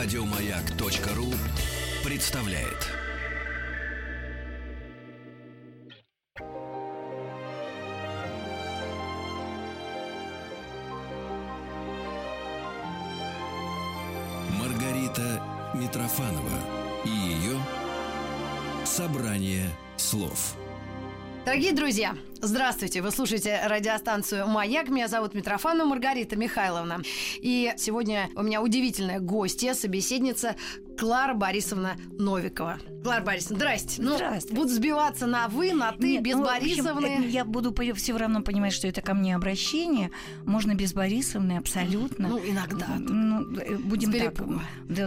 [0.00, 1.26] Радиомаяк.ру
[2.08, 2.86] представляет.
[14.52, 15.42] Маргарита
[15.74, 16.38] Митрофанова
[17.04, 17.58] и ее
[18.84, 20.54] собрание слов.
[21.44, 23.02] Дорогие друзья, здравствуйте!
[23.02, 24.88] Вы слушаете радиостанцию «Маяк».
[24.88, 27.02] Меня зовут Митрофанова Маргарита Михайловна.
[27.40, 30.56] И сегодня у меня удивительная гостья, собеседница
[30.98, 32.78] Клара Борисовна Новикова.
[33.04, 34.02] Клара Борисовна, здрасте.
[34.02, 34.52] Ну, Здрасте.
[34.52, 37.06] буду сбиваться на «вы», на «ты», Нет, без ну, общем, Борисовны.
[37.06, 40.10] э, Я буду все равно понимать, что это ко мне обращение.
[40.44, 42.28] Можно без Борисовны, абсолютно.
[42.28, 42.86] Ну, иногда.
[42.98, 44.34] Ну, э, будем так.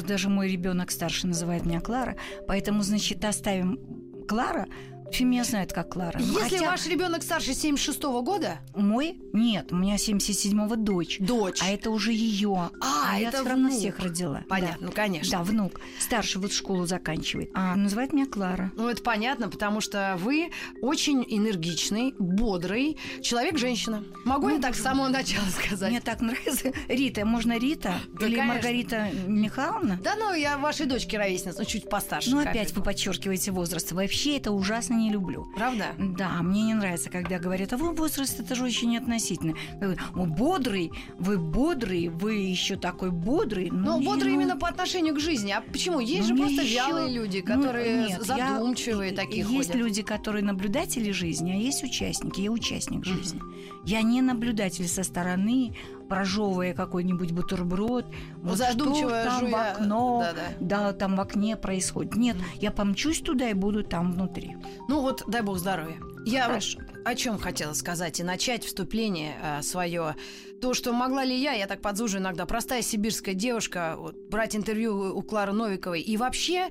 [0.06, 2.16] даже мой ребенок старший называет меня Клара.
[2.48, 3.80] Поэтому, значит, оставим
[4.28, 4.68] Клара.
[5.12, 6.18] Все меня знают как Клара.
[6.20, 9.20] Ну, Если хотя ваш ребенок старше 76 года, Мой?
[9.34, 11.18] Нет, у меня 77-го дочь.
[11.20, 11.60] дочь.
[11.62, 12.70] А это уже ее.
[12.82, 14.44] А, я это все равно всех родила.
[14.48, 14.86] Понятно, Да.
[14.88, 15.38] ну, конечно.
[15.40, 15.80] Да, внук.
[16.00, 17.52] Старший вот школу заканчивает.
[17.54, 18.72] А называет меня Клара.
[18.76, 20.52] Ну, это понятно, потому что вы
[20.82, 24.04] очень энергичный, бодрый человек-женщина.
[24.26, 25.90] Могу Ну, я так с самого начала сказать?
[25.90, 26.72] Мне так нравится.
[26.88, 27.96] Рита, можно Рита?
[28.14, 28.54] Да, Или конечно.
[28.54, 30.00] Маргарита Михайловна?
[30.04, 32.30] Да ну, я вашей дочке ровесница, ну, чуть постарше.
[32.32, 33.92] Ну, опять вы подчеркиваете возраст.
[33.92, 35.46] Вообще это ужасно не люблю.
[35.56, 35.88] Правда?
[35.98, 39.56] Да, мне не нравится, когда говорят, а вы возраст, это же очень относительно.
[39.74, 43.70] Я говорю, О, бодрый, вы бодрый, вы еще такой бодрый.
[43.72, 45.52] Но Ну, бодрый ну, именно по отношению к жизни.
[45.52, 46.00] А почему?
[46.00, 49.40] Есть же ну, просто мне ещё- вялые люди, ну, которые нет, я- задумчивые и- такие
[49.44, 49.76] Есть ходят.
[49.76, 52.42] люди, которые наблюдатели жизни, а есть участники.
[52.42, 53.42] Я участник жизни.
[53.86, 55.76] Я не наблюдатель со стороны,
[56.12, 58.06] прожевывая какой-нибудь бутерброд.
[58.44, 60.42] Вот Задумчиво что там жуя, в окно, да-да.
[60.60, 62.18] да, там в окне происходит.
[62.18, 64.58] Нет, я помчусь туда и буду там внутри.
[64.90, 65.96] Ну вот, дай бог здоровья.
[66.26, 66.80] Я вот Хорошо.
[67.04, 70.16] О чем хотела сказать и начать вступление свое.
[70.62, 75.18] То, что могла ли я, я так подзужу иногда, простая сибирская девушка, вот, брать интервью
[75.18, 76.02] у Клары Новиковой.
[76.02, 76.70] И вообще,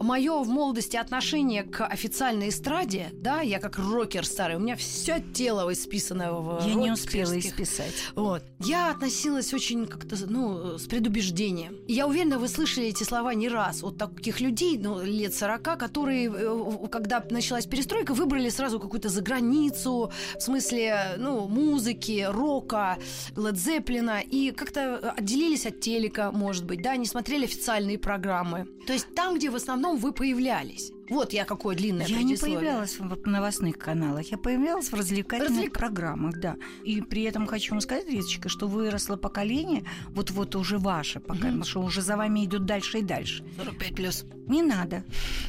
[0.00, 5.22] мое в молодости отношение к официальной эстраде, да, я как рокер старый, у меня все
[5.32, 7.94] тело исписано в Я не успела исписать.
[8.16, 8.42] Вот.
[8.58, 11.76] Я относилась очень как-то, ну, с предубеждением.
[11.86, 15.78] И я уверена, вы слышали эти слова не раз от таких людей, ну, лет 40,
[15.78, 22.98] которые, э, когда началась перестройка, выбрали сразу какую-то заграницу, в смысле, ну, музыки, рока,
[23.36, 28.66] Лед Зеппелина, и как-то отделились от телека, может быть, да, не смотрели официальные программы.
[28.86, 30.92] То есть там, где в основном вы появлялись.
[31.08, 35.78] Вот я какое длинное Я не появлялась в новостных каналах, я появлялась в развлекательных Развлек-
[35.78, 36.56] программах, да.
[36.84, 41.80] И при этом хочу вам сказать, Риточка, что выросло поколение, вот-вот уже ваше поколение, что
[41.80, 43.44] уже за вами идет дальше и дальше.
[43.56, 44.24] 45 плюс.
[44.46, 45.04] Не надо.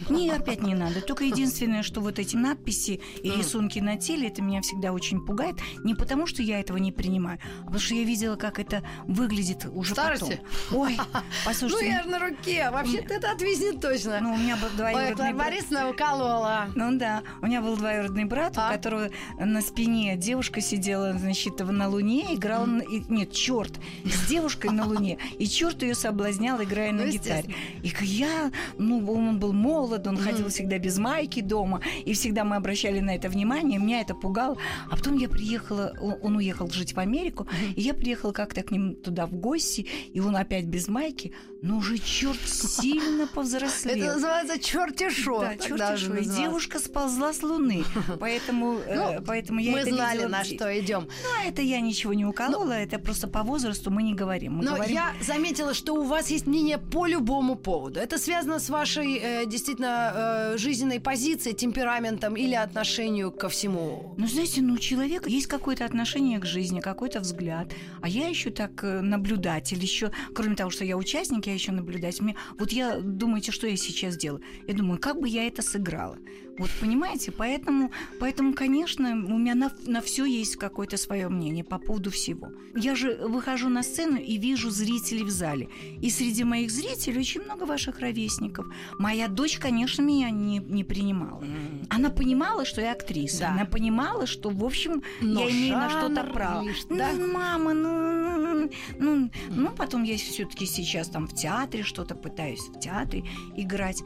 [0.09, 1.01] Не, опять не надо.
[1.01, 5.55] Только единственное, что вот эти надписи и рисунки на теле, это меня всегда очень пугает.
[5.85, 9.65] Не потому, что я этого не принимаю, а потому что я видела, как это выглядит
[9.71, 10.41] уже Старости?
[10.69, 10.81] потом.
[10.81, 12.69] Ой, Ну, послушайте, я же на руке.
[12.71, 14.19] Вообще-то это отвиснет точно.
[14.21, 15.48] ну, у меня двоюродный брат.
[15.49, 16.69] Борисовна уколола.
[16.75, 18.67] Ну да, у меня был двоюродный брат, А?
[18.69, 23.71] у которого на спине девушка сидела, значит, на Луне, играла, на- и- нет, черт,
[24.05, 27.53] с девушкой на Луне, и черт ее соблазнял, играя Ну, на гитаре.
[27.83, 30.23] И я, ну, он был молод, он Мгм.
[30.23, 34.57] ходил всегда без майки дома, и всегда мы обращали на это внимание, меня это пугало.
[34.89, 38.95] А потом я приехала, он уехал жить в Америку, и я приехала как-то к ним
[38.95, 43.95] туда в гости, и он опять без майки, но уже черт сильно повзрослел.
[43.95, 45.09] Это называется черти
[45.41, 45.95] Да, тогда.
[45.95, 47.83] И девушка сползла с Луны.
[48.19, 51.07] Поэтому, э, Ну, поэтому я Мы это знали, на что идем.
[51.23, 54.57] Ну, а это я ничего не уколола, это просто по возрасту мы не говорим.
[54.57, 58.00] Мы Но говорим я заметила, что у вас есть мнение по любому поводу.
[58.00, 64.13] Это связано с вашей э, действительно э, жизненной позицией, темпераментом или отношению ко всему.
[64.17, 67.71] Ну, знаете, ну, у человека есть какое-то отношение к жизни, какой-то взгляд.
[68.01, 72.23] А я еще так э, наблюдатель, еще, кроме того, что я участник, я еще наблюдатель.
[72.23, 74.41] Мне, вот я, думаете, что я сейчас делаю?
[74.67, 76.17] Я думаю, как бы я это сыграла?
[76.57, 77.31] Вот, понимаете?
[77.31, 82.50] Поэтому, поэтому конечно, у меня на, на все есть какое-то свое мнение по поводу всего.
[82.75, 85.69] Я же выхожу на сцену и вижу зрителей в зале.
[86.01, 88.68] И среди моих зрителей очень много ваших ровесников.
[88.98, 91.42] Моя дочь, конечно, меня не, не принимала.
[91.89, 93.39] Она понимала, что я актриса.
[93.39, 93.51] Да.
[93.53, 96.62] Она понимала, что, в общем, Но я имею на что-то право.
[96.68, 97.13] лишь, Ну, да?
[97.13, 98.69] мама, ну,
[99.00, 103.24] ну, ну, потом я все-таки сейчас там в театре что-то пытаюсь в театре
[103.56, 104.03] играть.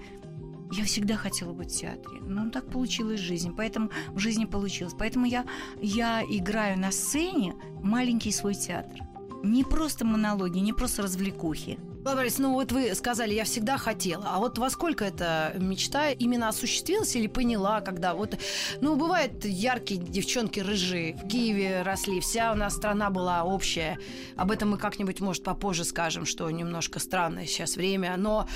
[0.71, 2.19] Я всегда хотела быть в театре.
[2.21, 3.53] Ну, так получилась жизнь.
[3.55, 4.93] Поэтому в жизни получилось.
[4.97, 5.45] Поэтому я,
[5.81, 8.99] я играю на сцене маленький свой театр.
[9.43, 11.77] Не просто монологи, не просто развлекухи.
[12.03, 14.25] Борис, ну вот вы сказали, я всегда хотела.
[14.27, 18.37] А вот во сколько эта мечта именно осуществилась или поняла, когда вот...
[18.81, 21.15] Ну, бывают яркие девчонки рыжие.
[21.15, 23.99] В Киеве росли, вся у нас страна была общая.
[24.35, 28.15] Об этом мы как-нибудь, может, попозже скажем, что немножко странное сейчас время.
[28.17, 28.47] Но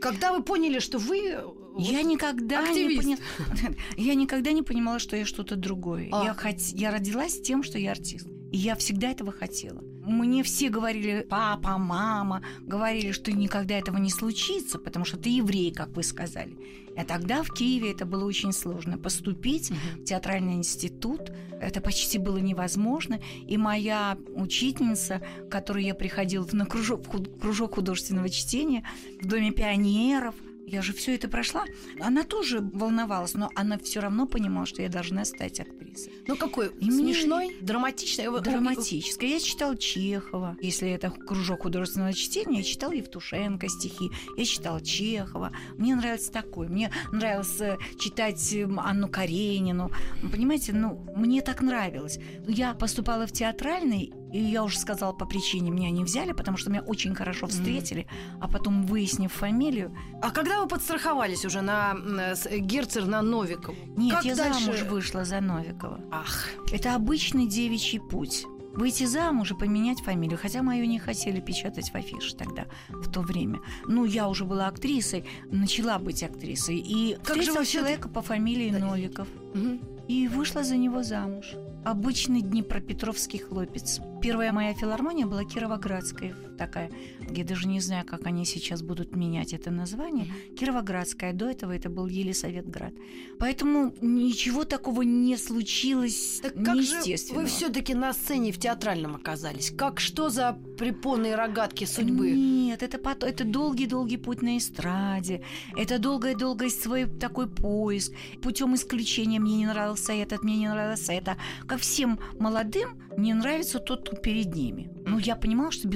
[0.00, 1.38] когда вы поняли, что вы
[1.78, 3.06] я никогда активист.
[3.06, 6.08] не пони- я никогда не понимала, что я что-то другое.
[6.12, 6.24] А.
[6.24, 6.58] Я хот...
[6.72, 8.26] я родилась тем, что я артист.
[8.50, 9.82] И я всегда этого хотела.
[10.08, 15.70] Мне все говорили, папа, мама, говорили, что никогда этого не случится, потому что ты еврей,
[15.70, 16.56] как вы сказали.
[16.96, 18.96] А тогда в Киеве это было очень сложно.
[18.96, 23.20] Поступить в театральный институт, это почти было невозможно.
[23.46, 27.02] И моя учительница, к которой я приходила на кружок,
[27.40, 28.84] кружок художественного чтения
[29.20, 30.34] в Доме пионеров,
[30.70, 31.64] я же все это прошла.
[32.00, 36.12] Она тоже волновалась, но она все равно понимала, что я должна стать актрисой.
[36.26, 36.70] Ну какой?
[36.80, 37.56] И Смешной?
[37.60, 38.28] Драматичный?
[38.28, 39.30] Вы- Драматическая.
[39.30, 40.56] Я читала Чехова.
[40.60, 45.52] Если это кружок художественного чтения, я читала Евтушенко стихи, я читала Чехова.
[45.76, 46.68] Мне нравится такое.
[46.68, 49.90] Мне нравилось э, читать э, Анну Каренину.
[50.30, 52.18] Понимаете, ну, мне так нравилось.
[52.46, 56.70] Я поступала в театральный, и я уже сказала, по причине меня не взяли, потому что
[56.70, 58.06] меня очень хорошо встретили,
[58.40, 63.76] а потом, выяснив фамилию, А когда вы подстраховались уже на м, с- Герцер на Новикову?
[63.96, 64.60] нет, Как я дальше?
[64.64, 66.00] замуж вышла за Новикова.
[66.10, 68.44] Ах, Это обычный девичий путь.
[68.74, 70.38] Выйти замуж и поменять фамилию.
[70.40, 73.58] Хотя мою не хотели печатать в афише тогда, в то время.
[73.88, 76.76] Ну, я уже была актрисой, начала быть актрисой.
[76.76, 78.78] И Как же человека по фамилии Да.
[78.78, 79.26] Новиков.
[79.54, 79.80] мгм.
[80.06, 81.54] И вышла за него замуж.
[81.88, 83.98] Обычный днепропетровский хлопец.
[84.20, 86.90] Первая моя филармония была Кировоградская такая.
[87.30, 90.26] Я даже не знаю, как они сейчас будут менять это название.
[90.58, 91.32] Кировоградская.
[91.32, 92.92] До этого это был Елисаветград.
[93.38, 96.98] Поэтому ничего такого не случилось Так как же
[97.30, 99.70] вы все-таки на сцене в театральном оказались?
[99.70, 102.32] Как что за препоны и рогатки судьбы?
[102.32, 105.42] Нет, это, это долгий-долгий путь на эстраде.
[105.76, 108.12] Это долгое-долгое свой такой поиск.
[108.42, 111.36] Путем исключения мне не нравился этот, мне не нравился это.
[111.66, 114.90] Ко всем молодым не нравится тот, кто перед ними.
[115.06, 115.88] Ну, я понимала, что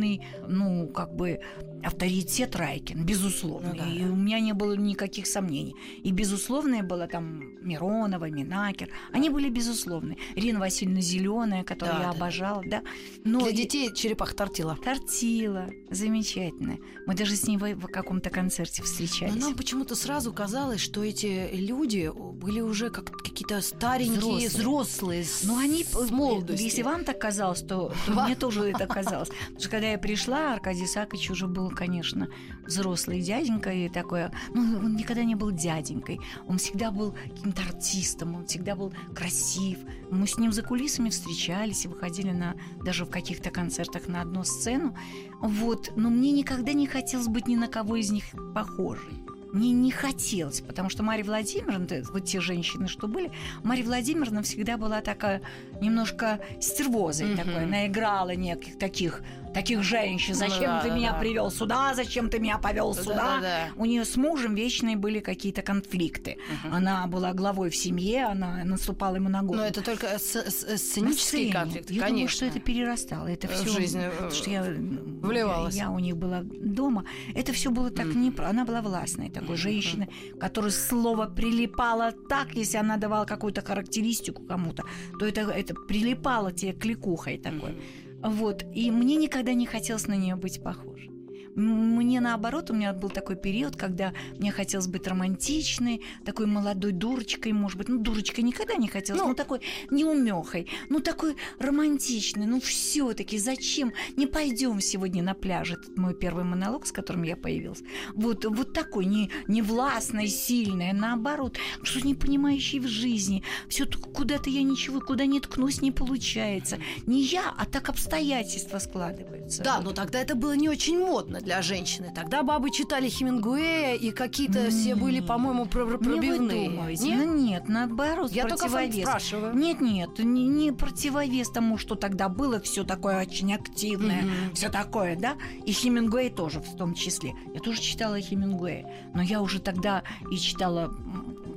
[0.00, 1.40] безусловный, ну, как бы
[1.82, 3.70] авторитет Райкин, безусловно.
[3.70, 4.06] Ну да, и да.
[4.10, 5.74] у меня не было никаких сомнений.
[6.02, 8.90] И безусловное было там Миронова, Минакер.
[9.12, 10.16] Они были безусловны.
[10.34, 12.16] Ирина Васильевна Зеленая, которую Да, я да.
[12.16, 12.82] обожала, да.
[13.24, 14.76] Но Для детей черепах тортила.
[14.82, 15.68] Тортила.
[15.90, 16.78] Замечательно.
[17.06, 19.34] Мы даже с ней в, каком-то концерте Но встречались.
[19.40, 24.48] нам почему-то сразу казалось, что эти люди были уже как какие-то старенькие, Взрослые.
[24.48, 26.62] взрослые, Но они, с молодости.
[26.62, 29.28] если вам так казалось, то, то мне тоже это казалось.
[29.28, 32.28] Потому что когда я пришла, Аркадий Сакович уже был, конечно,
[32.66, 34.32] взрослый дяденька и такое.
[34.54, 36.20] Ну, он никогда не был дяденькой.
[36.46, 39.78] Он всегда был каким-то артистом, он всегда был красив.
[40.10, 44.44] Мы с ним за кулисами встречались и выходили на даже в каких-то концертах на одну
[44.44, 44.96] сцену.
[45.40, 45.92] Вот.
[45.96, 48.24] Но мне никогда не хотелось быть ни на кого из них
[48.54, 49.14] похожей.
[49.52, 53.32] Мне не хотелось, потому что Марья Владимировна, вот те женщины, что были,
[53.64, 55.42] Марья Владимировна всегда была такая
[55.80, 57.36] немножко стервозой Мгм.
[57.36, 59.22] такой, наиграла неких таких
[59.54, 60.34] таких женщин.
[60.34, 61.18] Ну Зачем да, ты да, меня да.
[61.18, 61.94] привел сюда?
[61.94, 63.14] Зачем ты меня повел сюда?
[63.14, 63.68] Да-да-да.
[63.76, 66.36] У нее с мужем вечные были какие-то конфликты.
[66.64, 66.74] Мгм.
[66.74, 69.62] Она была главой в семье, она наступала ему на голову.
[69.62, 72.08] Но это только На сценический конфликт, Я конечно.
[72.08, 73.26] думаю, что это перерастало.
[73.26, 75.74] Это все жизнь, э, что я, вливалось.
[75.74, 77.04] Я, я у них была дома.
[77.34, 78.22] Это все было так Мгм.
[78.22, 78.32] не.
[78.38, 80.08] Она была властной такой женщиной,
[80.38, 84.84] которая слово прилипала так, если она давала какую-то характеристику кому-то,
[85.18, 87.76] то это, это прилипало тебе кликухой такой.
[88.22, 88.64] Вот.
[88.74, 91.09] И мне никогда не хотелось на нее быть похожей.
[91.56, 97.52] Мне наоборот, у меня был такой период, когда мне хотелось быть романтичной, такой молодой дурочкой,
[97.52, 97.88] может быть.
[97.88, 99.28] Ну, дурочкой никогда не хотелось, Ну.
[99.28, 102.46] ну, такой неумехой, ну, такой романтичной.
[102.46, 103.92] Ну, все-таки зачем?
[104.16, 105.72] Не пойдем сегодня на пляж.
[105.72, 107.82] Это мой первый монолог, с которым я появилась.
[108.14, 113.42] Вот, вот такой, не, не властной, сильной, а наоборот, что не понимающий в жизни.
[113.68, 116.78] Все куда-то я ничего, куда не ткнусь, не получается.
[117.06, 119.62] Не я, а так обстоятельства складываются.
[119.62, 119.84] Да, Вот.
[119.84, 122.12] но тогда это было не очень модно для женщины.
[122.14, 126.70] Тогда бабы читали Хемингуэя, и какие-то все были, по-моему, про- про- Не вы пробивные.
[126.70, 127.04] думаете.
[127.08, 127.26] Нет?
[127.26, 129.02] Ну нет, наоборот, Я только противовес.
[129.08, 129.54] спрашиваю.
[129.56, 134.54] Нет, нет, не, не противовес тому, что тогда было, все такое очень активное, Мгм.
[134.54, 135.36] все такое, да?
[135.64, 137.34] И Хемингуэй тоже в том числе.
[137.54, 140.92] Я тоже читала Хемингуэя, но я уже тогда и читала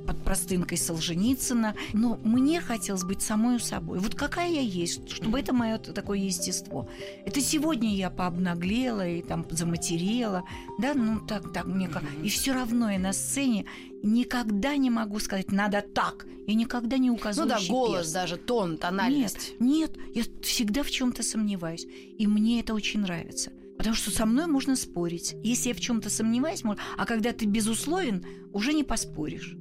[0.06, 1.74] под простынкой Солженицына.
[1.94, 3.98] Но мне хотелось быть самой собой.
[3.98, 6.88] Вот какая я есть, чтобы это мое такое естество.
[7.24, 10.44] Это сегодня я пообнаглела и там заматерела,
[10.78, 12.02] да, ну так, так мне как.
[12.22, 13.66] И все равно я на сцене
[14.02, 16.26] никогда не могу сказать, надо так.
[16.46, 17.48] Я никогда не Ну указываю.
[17.48, 19.54] да, голос даже, тон, тональность.
[19.58, 21.86] Нет, нет, я всегда в чем-то сомневаюсь.
[22.18, 23.50] И мне это очень нравится.
[23.78, 25.34] Потому что со мной можно спорить.
[25.42, 26.62] Если я в чем-то сомневаюсь,
[26.96, 29.56] а когда ты безусловен, уже не поспоришь.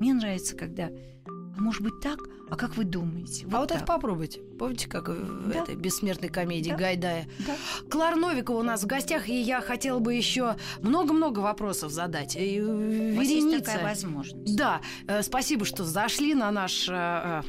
[0.00, 0.90] Мне нравится, когда
[1.26, 2.18] а может быть так?
[2.54, 3.46] А как вы думаете?
[3.46, 3.78] Вот а вот так.
[3.78, 4.38] это попробуйте.
[4.60, 5.58] Помните, как в да.
[5.58, 6.76] этой бессмертной комедии да.
[6.76, 7.28] Гайдая?
[7.40, 7.56] Да.
[7.90, 12.36] Клар Новикова у нас в гостях, и я хотела бы еще много-много вопросов задать.
[12.36, 14.54] И, у вас есть такая возможность.
[14.54, 14.80] Да.
[15.08, 17.42] Э, спасибо, что зашли на наш э,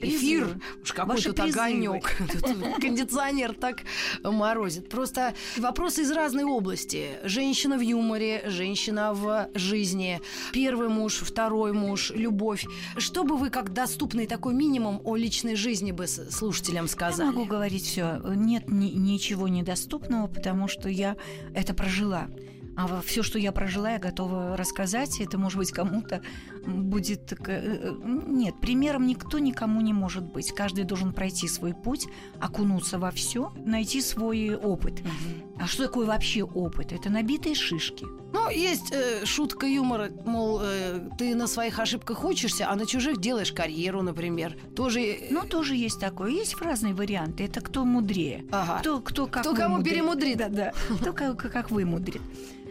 [0.00, 0.44] эфир.
[0.44, 0.60] Призывы.
[0.82, 2.16] Уж какой тут огонек.
[2.80, 3.82] Кондиционер так
[4.22, 4.88] морозит.
[4.88, 7.18] Просто вопросы из разной области.
[7.24, 10.20] Женщина в юморе, женщина в жизни,
[10.52, 12.66] первый муж, второй муж, любовь.
[12.96, 17.28] Что бы вы как доступный такой минимум о личной жизни бы слушателям сказали?
[17.28, 18.20] Я могу говорить все.
[18.24, 21.16] Нет ни, ничего недоступного, потому что я
[21.54, 22.28] это прожила.
[22.76, 25.18] А все, что я прожила, я готова рассказать.
[25.20, 26.20] Это, может быть, кому-то
[26.66, 27.32] будет...
[27.32, 27.94] Э, э,
[28.26, 30.52] нет, примером никто никому не может быть.
[30.52, 32.06] Каждый должен пройти свой путь,
[32.40, 35.00] окунуться во все, найти свой опыт.
[35.00, 35.60] Угу.
[35.60, 36.92] А что такое вообще опыт?
[36.92, 38.06] Это набитые шишки.
[38.32, 43.20] Ну, есть э, шутка юмора, мол, э, ты на своих ошибках учишься, а на чужих
[43.20, 44.56] делаешь карьеру, например.
[44.74, 45.00] Тоже...
[45.00, 46.30] Э, ну, тоже есть такое.
[46.30, 47.44] Есть разные варианты.
[47.44, 48.44] Это кто мудрее.
[48.50, 48.80] Ага.
[48.80, 49.94] Кто, кто, как кто кому мудрит.
[49.94, 50.36] перемудрит.
[50.38, 50.72] Да, да.
[51.00, 52.20] Кто как, как вы мудрит.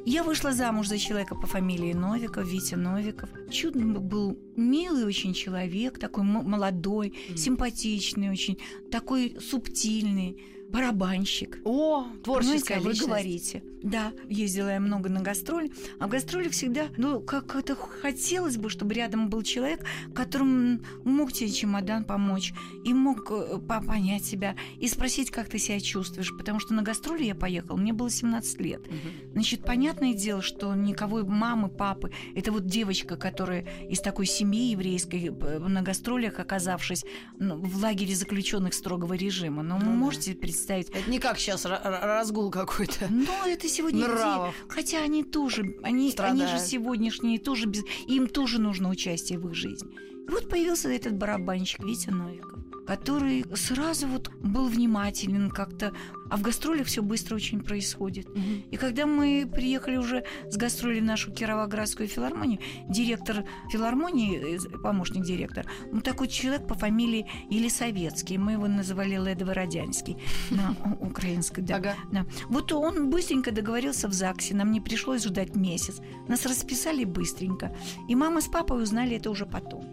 [0.05, 3.27] Я вышла замуж за человека по фамилии Новиков, Витя Новиков.
[3.49, 7.37] Чудный был, милый очень человек, такой молодой, mm.
[7.37, 8.59] симпатичный очень,
[8.91, 10.39] такой субтильный
[10.75, 11.59] барабанщик.
[11.63, 13.63] О, творческая Понимаете, вы говорите.
[13.85, 18.71] Да, ездила я много на гастроли, а в гастролях всегда, ну, как это хотелось бы,
[18.71, 22.51] чтобы рядом был человек, которому мог тебе чемодан помочь,
[22.83, 27.25] и мог э, понять себя, и спросить, как ты себя чувствуешь, потому что на гастроли
[27.25, 28.81] я поехала, мне было 17 лет.
[28.87, 29.33] Угу.
[29.33, 35.27] Значит, понятное дело, что никого мамы, папы, это вот девочка, которая из такой семьи еврейской,
[35.27, 37.05] э, на гастролях оказавшись
[37.37, 39.61] ну, в лагере заключенных строгого режима.
[39.61, 40.64] Но ну, вы можете представить...
[40.73, 43.07] Это не как сейчас разгул какой-то.
[43.09, 44.55] Ну, это сегодня нравов.
[44.59, 49.47] Люди, хотя они тоже, они, они же сегодняшние тоже без, им тоже нужно участие в
[49.47, 49.89] их жизни.
[50.27, 55.93] И вот появился этот барабанщик Витя Новиков который сразу вот был внимателен как-то.
[56.29, 58.27] А в гастролях все быстро очень происходит.
[58.29, 58.39] Угу.
[58.71, 65.23] И когда мы приехали уже с гастроли в нашу Кировоградскую филармонию, директор филармонии, э, помощник
[65.23, 70.17] директора, ну такой человек по фамилии Елисоветский, мы его называли Ледовородянский
[70.49, 71.95] на украинской, да, ага.
[72.11, 72.25] да.
[72.49, 76.01] Вот он быстренько договорился в ЗАГСе, нам не пришлось ждать месяц.
[76.27, 77.75] Нас расписали быстренько.
[78.09, 79.85] И мама с папой узнали это уже потом.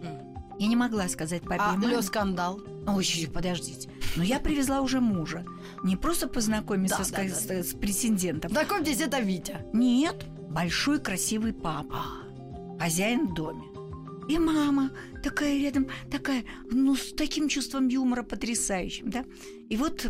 [0.59, 2.01] Я не могла сказать папе а и маме.
[2.01, 2.61] скандал?
[2.87, 3.89] Ой, подождите.
[4.15, 5.45] Но я привезла уже мужа.
[5.83, 7.63] Не просто познакомиться да, с, да, с, да.
[7.63, 8.51] с претендентом.
[8.51, 9.65] Знакомьтесь, это Витя.
[9.73, 12.03] Нет, большой красивый папа.
[12.79, 13.63] Хозяин в доме.
[14.29, 14.91] И мама
[15.21, 19.25] такая рядом, такая, ну, с таким чувством юмора потрясающим, да.
[19.69, 20.09] И вот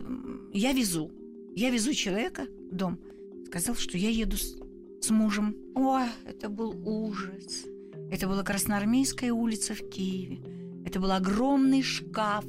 [0.53, 1.11] я везу.
[1.55, 2.99] Я везу человека в дом.
[3.47, 4.55] Сказал, что я еду с,
[5.01, 5.55] с мужем.
[5.75, 7.65] Ой, это был ужас.
[8.13, 10.41] Это была Красноармейская улица в Киеве.
[10.85, 12.45] Это был огромный шкаф,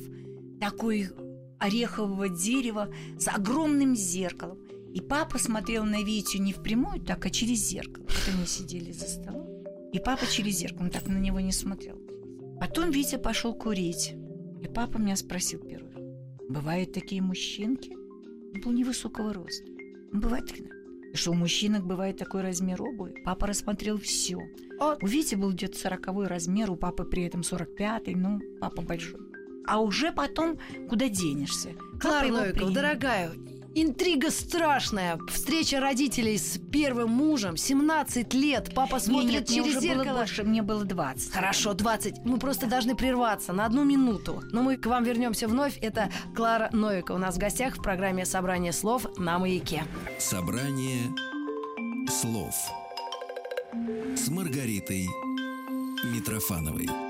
[0.60, 1.08] такой
[1.58, 4.58] орехового дерева с огромным зеркалом.
[4.92, 8.04] И папа смотрел на Витю не впрямую так, а через зеркало.
[8.04, 9.48] Вот они сидели за столом.
[9.92, 11.98] И папа через зеркало, он так на него не смотрел.
[12.60, 14.14] Потом Витя пошел курить.
[14.62, 15.94] И папа меня спросил первый
[16.48, 17.92] бывают такие мужчинки?
[18.54, 19.66] Он был невысокого роста.
[20.12, 20.68] Бывает такие,
[21.14, 23.22] что у мужчинок бывает такой размер обуви.
[23.24, 24.38] Папа рассмотрел все.
[25.00, 29.20] У Вити был где-то сороковой размер, у папы при этом сорок пятый, ну, папа большой.
[29.66, 31.70] А уже потом куда денешься?
[32.00, 33.30] Клара Новикова, дорогая,
[33.76, 35.18] Интрига страшная.
[35.28, 37.56] Встреча родителей с первым мужем.
[37.56, 38.72] 17 лет.
[38.72, 40.04] Папа смотрит нет, через мне зеркало.
[40.04, 41.32] Было больше, мне было 20.
[41.32, 42.24] Хорошо, 20.
[42.24, 44.42] Мы просто должны прерваться на одну минуту.
[44.52, 45.76] Но мы к вам вернемся вновь.
[45.78, 49.82] Это Клара Новика у нас в гостях в программе «Собрание слов на маяке».
[50.20, 51.12] Собрание
[52.08, 52.54] слов
[54.16, 55.08] с Маргаритой
[56.04, 57.03] Митрофановой.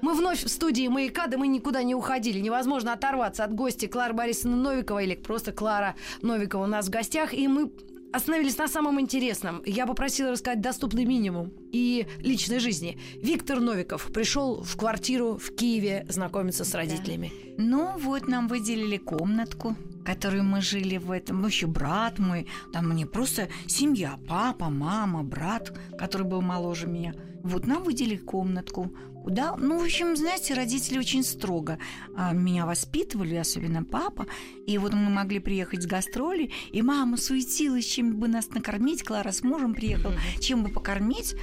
[0.00, 2.38] Мы вновь в студии «Маяка», да мы никуда не уходили.
[2.38, 7.34] Невозможно оторваться от гости Клары Борисовны Новикова или просто Клара Новикова у нас в гостях.
[7.34, 7.72] И мы
[8.12, 9.62] остановились на самом интересном.
[9.66, 12.98] Я попросила рассказать доступный минимум и личной жизни.
[13.22, 17.32] Виктор Новиков пришел в квартиру в Киеве знакомиться с родителями.
[17.56, 17.64] Да.
[17.64, 21.44] Ну вот нам выделили комнатку, которую мы жили в этом.
[21.44, 27.14] Еще брат мой, там не просто семья, папа, мама, брат, который был моложе меня.
[27.42, 28.92] Вот нам выделили комнатку.
[29.22, 29.56] Куда?
[29.56, 31.78] Ну, в общем, знаете, родители очень строго
[32.16, 34.26] а, меня воспитывали, особенно папа.
[34.66, 39.02] И вот мы могли приехать с гастроли, и мама суетилась, чем бы нас накормить.
[39.02, 41.34] Клара с мужем приехала, чем бы покормить,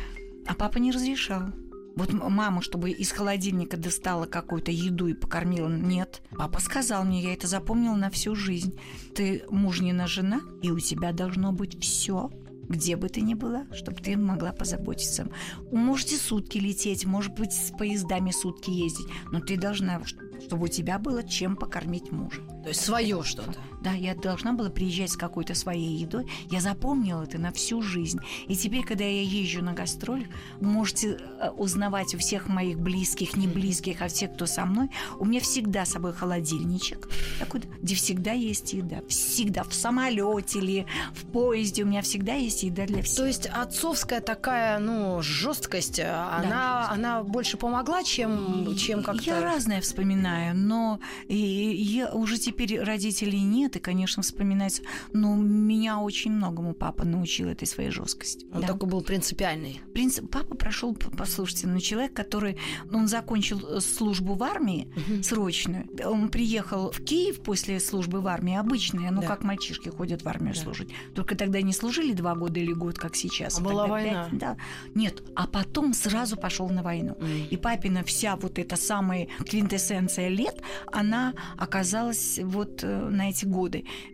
[0.48, 1.52] а папа не разрешал.
[1.96, 6.22] Вот мама, чтобы из холодильника достала какую-то еду и покормила, нет.
[6.32, 8.78] Папа сказал мне, я это запомнила на всю жизнь.
[9.16, 12.32] Ты мужнина жена, и у тебя должно быть все
[12.70, 15.28] где бы ты ни была, чтобы ты могла позаботиться.
[15.72, 20.02] Можете сутки лететь, может быть, с поездами сутки ездить, но ты должна,
[20.46, 22.42] чтобы у тебя было чем покормить мужа.
[22.64, 23.60] То есть свое что-то.
[23.86, 26.26] Да, я должна была приезжать с какой-то своей едой.
[26.50, 28.20] Я запомнила это на всю жизнь.
[28.48, 30.26] И теперь, когда я езжу на гастроль,
[30.60, 34.90] можете э, узнавать у всех моих близких, не близких, а всех, кто со мной,
[35.20, 39.02] у меня всегда с собой холодильничек, такой, где всегда есть еда.
[39.08, 39.64] Всегда.
[39.64, 43.18] В самолете или в поезде у меня всегда есть еда для всех.
[43.18, 49.22] То есть отцовская такая, ну, жесткость, она, она больше помогла, чем, чем как-то...
[49.22, 54.82] Я разное вспоминаю, но и, я, уже теперь родителей нет, и, конечно, вспоминается.
[55.14, 58.46] Но меня очень многому папа научил этой своей жесткости.
[58.54, 58.68] Он да.
[58.68, 59.82] такой был принципиальный.
[59.94, 62.58] Принцип, папа прошел, послушайте, ну, человек, который,
[62.92, 65.24] он закончил э, службу в армии Мгм.
[65.24, 65.88] срочную.
[66.06, 69.28] Он приехал в Киев после службы в армии, обычная, ну, Да.
[69.28, 70.62] как мальчишки ходят в армию Да.
[70.62, 70.90] служить.
[71.14, 73.60] Только тогда не служили два года или год, как сейчас.
[73.60, 74.30] А была Тогда война.
[74.30, 74.58] пять- да.
[74.94, 77.16] Нет, а потом сразу пошел на войну.
[77.20, 77.48] М.
[77.50, 83.65] И папина вся вот эта самая квинтэссенция лет, она оказалась вот э, на эти годы.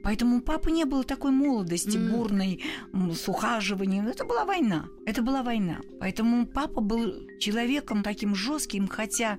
[0.04, 2.12] Поэтому у папы не было такой молодости, М.
[2.12, 4.08] бурной, с ухаживанием.
[4.08, 4.86] Это была война.
[5.06, 5.80] Это была война.
[6.00, 9.38] Поэтому папа был человеком таким жестким, хотя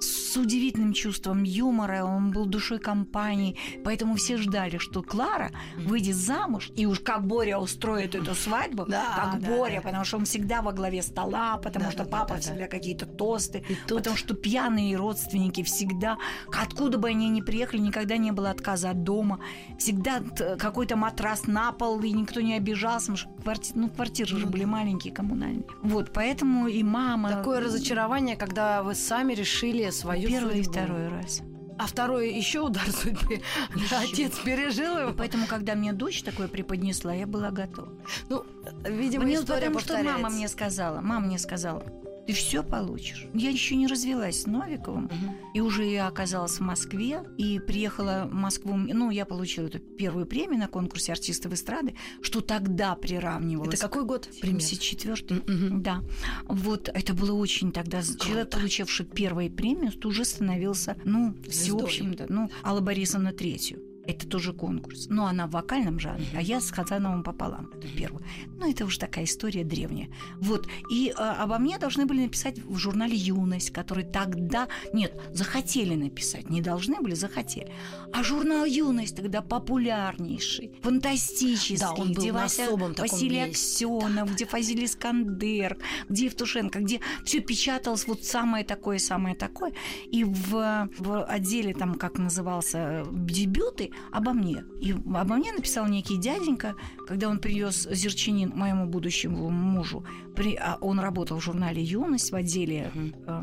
[0.00, 6.70] с удивительным чувством юмора, он был душой компании, поэтому все ждали, что Клара выйдет замуж,
[6.76, 9.80] и уж как Боря устроит эту свадьбу, Да, как да, Боря, да.
[9.82, 12.66] потому что он всегда во главе стола, потому Да, что да, папа да, да, всегда
[12.66, 16.16] какие-то тосты, И тут- потому что пьяные родственники всегда,
[16.56, 19.40] откуда бы они ни приехали, никогда не было отказа от дома,
[19.78, 20.20] всегда
[20.58, 24.52] какой-то матрас на пол, и никто не обижался, потому что кварти- ну, квартиры же Ну
[24.52, 24.68] были да.
[24.70, 25.64] маленькие, коммунальные.
[25.82, 27.28] Вот, поэтому и мама...
[27.30, 30.72] Такое разочарование, когда вы сами решили свою Первый и судьбу.
[30.78, 31.42] второй раз.
[31.78, 33.40] А второй еще удар судьбы.
[33.74, 33.96] Ещё.
[34.00, 35.10] Отец пережил его.
[35.10, 37.92] И поэтому, когда мне дочь такое преподнесла, я была готова.
[38.28, 38.44] Ну,
[38.84, 40.22] видимо, Мне история потому что повторяется.
[40.22, 41.82] мама мне сказала, мама мне сказала,
[42.30, 43.26] ты все получишь.
[43.34, 45.36] Я еще не развелась с Новиковым, Мгм.
[45.54, 48.76] и уже я оказалась в Москве, и приехала в Москву.
[48.76, 53.74] Ну, я получила эту первую премию на конкурсе артистов эстрады, что тогда приравнивалось.
[53.74, 54.26] Это какой год?
[54.26, 55.82] к 74 Мгм.
[55.82, 56.02] Да.
[56.46, 58.00] Вот это было очень тогда...
[58.02, 63.80] Человек, получивший первую премию, уже становился, ну, всеобщим, да, ну, Алла Борисовна третью.
[64.10, 65.06] Это тоже конкурс.
[65.08, 67.70] Но она в вокальном жанре, а я с Хазановым пополам.
[67.72, 68.22] Это первое.
[68.58, 70.08] Ну, это уже такая история древняя.
[70.40, 70.66] Вот.
[70.90, 74.66] И э, обо мне должны были написать в журнале «Юность», который тогда...
[74.92, 76.50] Нет, захотели написать.
[76.50, 77.72] Не должны были, захотели.
[78.12, 83.40] А журнал «Юность» тогда популярнейший, фантастический, Да, он был где на Вася, особом таком Василий
[83.40, 83.86] месте.
[83.86, 89.72] Аксенов, где Фазиль Искандер, где Евтушенко, где все печаталось вот самое такое, самое такое.
[90.10, 94.64] И в, в отделе, там, как назывался, дебюты, обо мне.
[94.80, 96.74] И обо мне написал некий дяденька,
[97.06, 100.04] когда он привез Зерчинин моему будущему мужу.
[100.34, 102.90] При, а он работал в журнале «Юность» в отделе
[103.26, 103.42] э,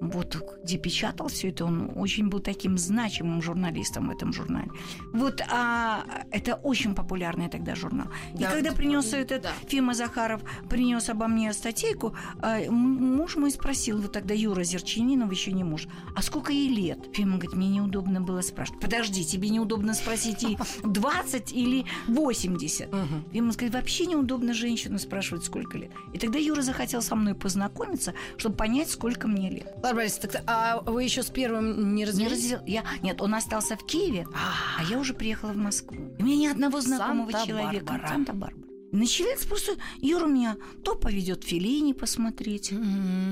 [0.00, 4.70] вот где печатал все это, он очень был таким значимым журналистом в этом журнале.
[5.12, 8.06] Вот, а это очень популярный тогда журнал.
[8.34, 9.52] И Да, когда да, принес этот Да.
[9.68, 15.52] Фима Захаров, принес обо мне статейку, а, муж мой спросил, вот тогда Юра Зерчининов еще
[15.52, 16.98] не муж, а сколько ей лет?
[17.12, 18.80] Фима говорит, мне неудобно было спрашивать.
[18.80, 22.92] Подожди, тебе неудобно спросить и 20 или 80?
[22.92, 23.24] Мгм.
[23.32, 25.90] Ему сказать, вообще неудобно женщину спрашивать, сколько лет.
[26.12, 29.74] И тогда Юра захотел со мной познакомиться, чтобы понять, сколько мне лет.
[29.94, 32.32] Борисовна, так, а вы еще с первым не Не развелись?
[32.52, 32.84] развел- я...
[33.02, 35.96] Нет, он остался в Киеве, А, а я уже приехала в Москву.
[36.18, 37.70] У меня ни одного знакомого Санта-Барбара.
[37.70, 38.08] человека.
[38.08, 38.66] Санта-Барбара.
[38.92, 39.72] Начались просто...
[40.00, 42.72] Юра меня то поведет Филини посмотреть,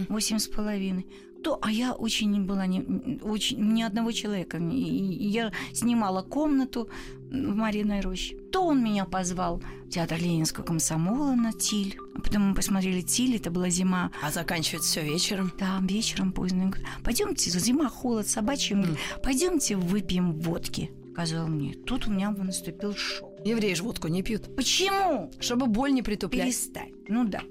[0.08, 1.06] восемь с половиной,
[1.48, 4.58] то, а я очень не была не, очень, ни одного человека.
[4.58, 6.90] И- я снимала комнату
[7.30, 8.36] в Мариной роще.
[8.52, 11.96] То он меня позвал в театр Ленинского комсомола на Тиль.
[12.14, 14.10] А потом мы посмотрели Тиль, это была зима.
[14.22, 15.50] А заканчивается все вечером.
[15.58, 16.64] Да, вечером поздно.
[16.64, 18.26] Он говорит, Пойдемте, зима, холод.
[18.36, 20.90] Он говорит, Пойдемте выпьем водки.
[21.12, 21.74] Сказал мне.
[21.86, 23.27] Тут у меня наступил шок.
[23.44, 24.54] Евреи же водку не пьют.
[24.56, 25.30] Почему?
[25.40, 26.46] Чтобы боль не притуплять.
[26.46, 26.92] Перестань.
[27.08, 27.42] Ну да.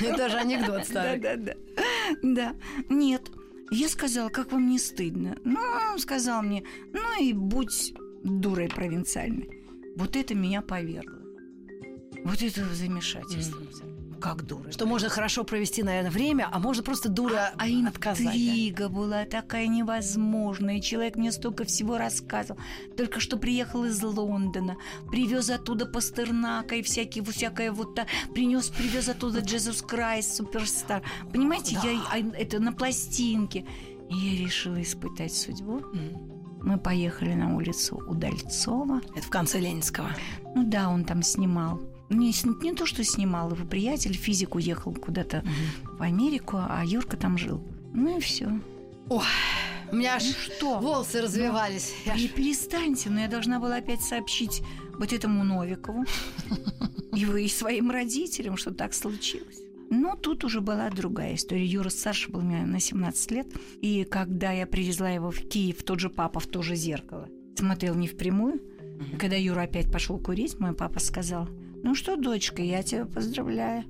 [0.00, 1.18] Это же анекдот старый.
[1.20, 1.54] Да, да, да.
[2.22, 2.54] Да.
[2.88, 3.30] Нет.
[3.70, 5.36] Я сказала, как вам не стыдно?
[5.44, 5.58] Ну,
[5.92, 9.50] он сказал мне, ну и будь дурой провинциальной.
[9.96, 11.20] Вот это меня повергло.
[12.24, 13.60] Вот это замешательство.
[13.60, 13.95] Мгм.
[14.34, 14.70] Как дура.
[14.72, 17.66] Что можно хорошо провести, наверное, время, а можно просто дура А да?
[17.68, 20.80] интрига была такая невозможная.
[20.80, 22.60] Человек мне столько всего рассказывал.
[22.96, 24.76] Только что приехал из Лондона,
[25.10, 31.02] привез оттуда Пастернака и всякие, всякое вот та, принес, привез оттуда Джезус Крайс, суперстар.
[31.32, 31.88] Понимаете, Да.
[31.90, 33.64] я а, это на пластинке.
[34.10, 35.82] И я решила испытать судьбу.
[36.62, 39.00] Мы поехали на улицу Удальцова.
[39.14, 40.10] Это в конце Ленинского.
[40.54, 41.80] Ну да, он там снимал.
[42.08, 45.44] Не, не то, что снимал, его приятель, физик уехал куда-то
[45.98, 47.60] в Америку, а Юрка там жил.
[47.94, 48.48] Ну и все.
[49.08, 50.78] У меня аж что?
[50.80, 51.94] волосы развивались.
[52.04, 54.62] Я аж- И перестаньте, но я должна была опять сообщить
[54.98, 56.04] вот этому Новикову
[57.14, 59.58] и вы и своим родителям, что так случилось.
[59.88, 61.64] Но тут уже была другая история.
[61.64, 63.46] Юра старше был меня на 17 лет.
[63.80, 67.94] И когда я привезла его в Киев, тот же папа в то же зеркало, смотрел
[67.94, 68.60] не впрямую.
[69.12, 71.48] И когда Юра опять пошел курить, мой папа сказал,
[71.86, 73.84] ну что, дочка, я тебя поздравляю.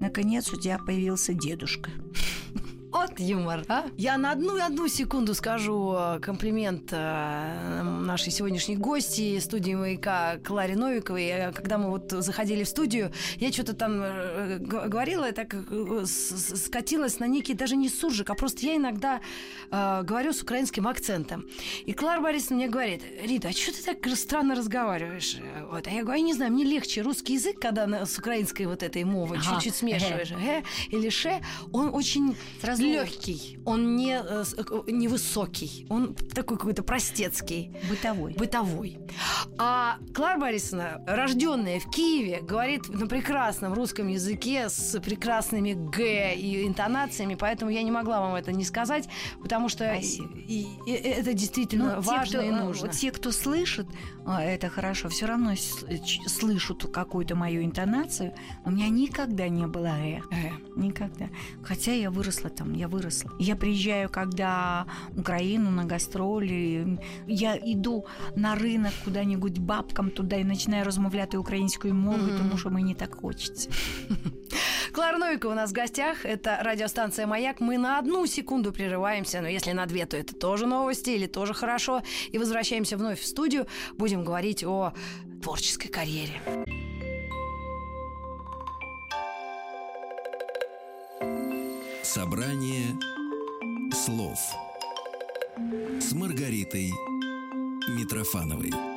[0.00, 1.90] Наконец у тебя появился дедушка.
[2.96, 3.84] Вот юмор, а?
[3.98, 10.76] Я на одну одну секунду скажу э, комплимент э, нашей сегодняшней гости студии «Маяка» Кларе
[10.76, 11.26] Новиковой.
[11.26, 13.98] Э, Когда мы вот заходили в студию, я что-то там
[14.60, 15.54] говорила, и так
[16.06, 19.20] скатилась на некий даже не суржик, а просто я иногда
[19.70, 21.44] говорю с украинским акцентом.
[21.84, 25.36] И Клара Борисовна мне говорит, Рита, а что ты так странно разговариваешь?
[25.70, 25.86] Вот.
[25.86, 29.04] А я говорю, я не знаю, мне легче русский язык, когда с украинской вот этой
[29.04, 29.54] мовой Ага.
[29.56, 30.32] чуть-чуть смешиваешь.
[30.32, 36.82] «э» или «ше», он очень Сразу легкий, он не, э, э, невысокий, он такой какой-то
[36.82, 38.34] простецкий, Бытовой.
[38.34, 38.98] бытовой.
[39.58, 46.66] А Клара Борисовна, рожденная в Киеве, говорит на прекрасном русском языке с прекрасными г и
[46.66, 49.08] интонациями, поэтому я не могла вам это не сказать,
[49.42, 50.28] потому что Спасибо.
[50.36, 52.88] и- и это действительно Ну, те, важно кто, и э, нужно.
[52.88, 53.86] те, кто слышит,
[54.26, 55.54] а, это хорошо, все равно
[56.26, 58.34] слышат какую-то мою интонацию.
[58.64, 60.20] У меня никогда не было «э».
[60.30, 60.50] Э.
[60.76, 61.28] Никогда.
[61.62, 63.31] Хотя я выросла там, я выросла.
[63.39, 66.85] Я приезжаю, когда в Украину на гастролі.
[67.27, 72.37] Я иду на рынок куда-нибудь бабкам туди і починаю розмовляти українською мовою, Мгм.
[72.37, 73.69] тому що мені так хочеться.
[74.91, 76.25] Клара Новикова у нас в гостях.
[76.25, 77.61] Это радиостанция «Маяк».
[77.61, 81.53] Мы на одну секунду прерываемся, но если на две, то это тоже новости или тоже
[81.53, 82.01] хорошо.
[82.33, 83.65] И возвращаемся вновь в студию.
[83.97, 84.91] Будем говорить о
[85.41, 86.41] творческой карьере.
[92.14, 92.96] Собрание
[93.92, 94.38] слов
[96.00, 96.92] с Маргаритой
[97.88, 98.95] Митрофановой.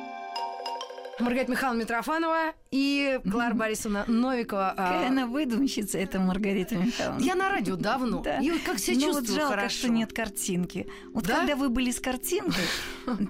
[1.22, 4.70] Маргарита Михайловна Митрофанова и Клара Борисовна Новикова.
[4.76, 7.22] А, Какая она выдумщица, эта Маргарита Михайловна.
[7.22, 8.20] Я на радио давно.
[8.22, 8.38] Да.
[8.38, 9.76] И вот как себя ну, вот чувствую жалко, хорошо.
[9.78, 10.86] что нет картинки.
[11.12, 11.38] Вот Да?
[11.40, 12.64] когда вы были с картинкой,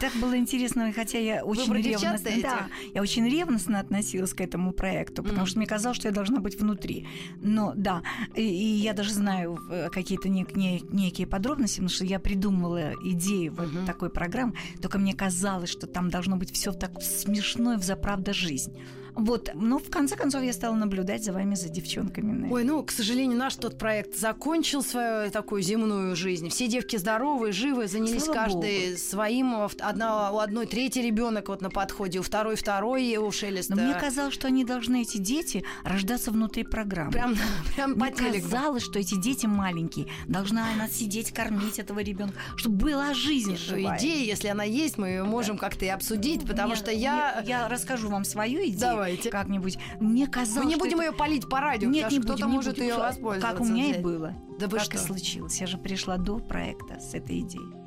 [0.00, 5.22] так было интересно, хотя я очень ревностно, да, я очень ревностно относилась к этому проекту,
[5.22, 7.07] потому что мне казалось, что я должна быть внутри.
[7.40, 8.03] Но да,
[8.35, 12.92] и, и я даже знаю э, какие-то нек- не- некие подробности, потому что я придумывала
[13.05, 17.83] идею вот такой программы, только мне казалось, что там должно быть все так смешно и
[17.83, 18.79] взаправда жизнь.
[19.14, 22.51] Вот, но в конце концов я стала наблюдать за вами, за девчонками.
[22.51, 26.49] Ой, ну, к сожалению, наш тот проект закончил свою такую земную жизнь.
[26.49, 29.66] Все девки здоровые, живые, занялись Слава каждый своим.
[29.68, 33.75] В- Одна, у одной третий ребенок вот на подходе, у второй второй, у Шелеста.
[33.77, 37.12] Но мне казалось, что они должны, эти дети, рождаться внутри программы.
[37.12, 37.37] Прям,
[37.75, 38.44] прям по Мне телеку.
[38.51, 40.07] казалось, что эти дети маленькие.
[40.27, 43.99] Должна она сидеть, кормить этого ребенка, чтобы была жизнь Что живая.
[43.99, 47.42] идея, если она есть, мы ее можем как-то и обсудить, потому Мне- что я...
[47.46, 49.31] я расскажу вам свою идею Давайте.
[49.31, 49.79] как-нибудь.
[49.99, 52.97] Мне казалось, Мы не будем это- ее полить по радио, Нет, не кто-то может ее
[52.97, 53.41] воспользоваться.
[53.49, 54.35] Как у меня и было.
[54.59, 54.95] Да вы как что?
[54.97, 55.61] и случилось.
[55.61, 57.80] Я же пришла до проекта с этой идеей.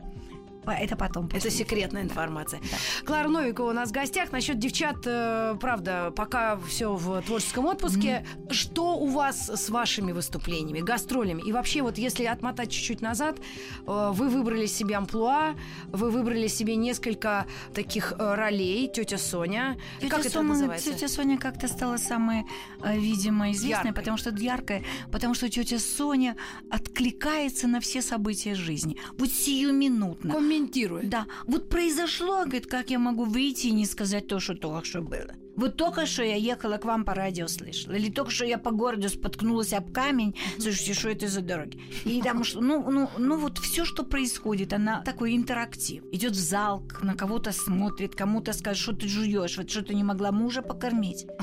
[0.71, 1.29] Это потом.
[1.33, 2.61] Это секретная информация.
[2.61, 2.77] Да.
[3.05, 4.31] Клара Новикова у нас в гостях.
[4.31, 8.25] Насчет девчат, э, правда, пока все в творческом отпуске.
[8.49, 11.41] Что у вас с вашими выступлениями, гастролями?
[11.41, 13.39] И вообще, вот если отмотать чуть-чуть назад,
[13.85, 15.55] э, вы выбрали себе амплуа,
[15.87, 18.89] вы выбрали себе несколько таких э, ролей.
[18.93, 19.77] Тетя Соня.
[19.99, 20.93] Тетя как это Соня, называется?
[20.93, 22.45] Тетя Соня как-то стала самой,
[22.83, 23.93] видимо, известной, Яркой.
[23.93, 26.35] потому что яркая, потому что тетя Соня
[26.69, 28.97] откликается на все события жизни.
[29.17, 30.33] Вот сиюминутно.
[30.53, 31.09] Комментирует.
[31.09, 35.01] Да, вот произошло, говорит, как я могу выйти и не сказать то, что только что
[35.01, 35.33] было.
[35.55, 38.71] Вот только что я ехала к вам по радио слышала, или только что я по
[38.71, 41.79] городу споткнулась об камень, слушайте, что это за дороги?
[42.05, 46.03] И там, что, ну, ну, ну вот все, что происходит, она такой интерактив.
[46.11, 50.03] Идет в зал, на кого-то смотрит, кому-то скажет, что ты жуешь, вот что ты не
[50.03, 51.25] могла мужа покормить.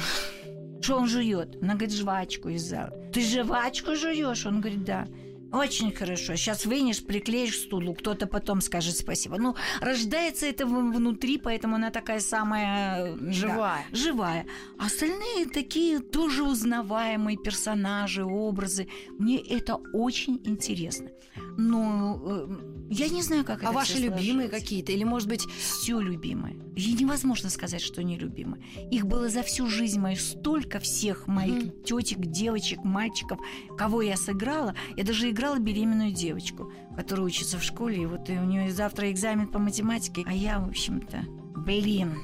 [0.82, 1.56] Что он жует?
[1.62, 2.90] Она говорит, жвачку из зала.
[3.12, 4.46] Ты жвачку жуешь?
[4.46, 5.06] Он говорит, да.
[5.52, 6.36] Очень хорошо.
[6.36, 9.36] Сейчас вынешь, приклеишь к стулу, кто-то потом скажет спасибо.
[9.38, 13.16] Ну, рождается это внутри, поэтому она такая самая...
[13.16, 13.84] да, Живая.
[13.92, 14.46] живая.
[14.78, 18.88] А Остальные такие тоже узнаваемые персонажи, образы.
[19.18, 21.08] Мне это очень интересно.
[21.56, 22.48] Но э,
[22.90, 24.92] я не знаю, как А это ваши всё любимые какие-то?
[24.92, 26.56] Или, может быть, Все любимые.
[26.76, 28.62] И невозможно сказать, что нелюбимые.
[28.90, 31.82] Их было за всю жизнь мою столько всех моих Мгм.
[31.84, 33.38] тетек, девочек, мальчиков,
[33.76, 34.74] кого я сыграла.
[34.96, 39.10] Я даже играла беременную девочку, которая учится в школе, и вот и у нее завтра
[39.10, 41.24] экзамен по математике, а я, в общем-то,
[41.56, 42.18] блин.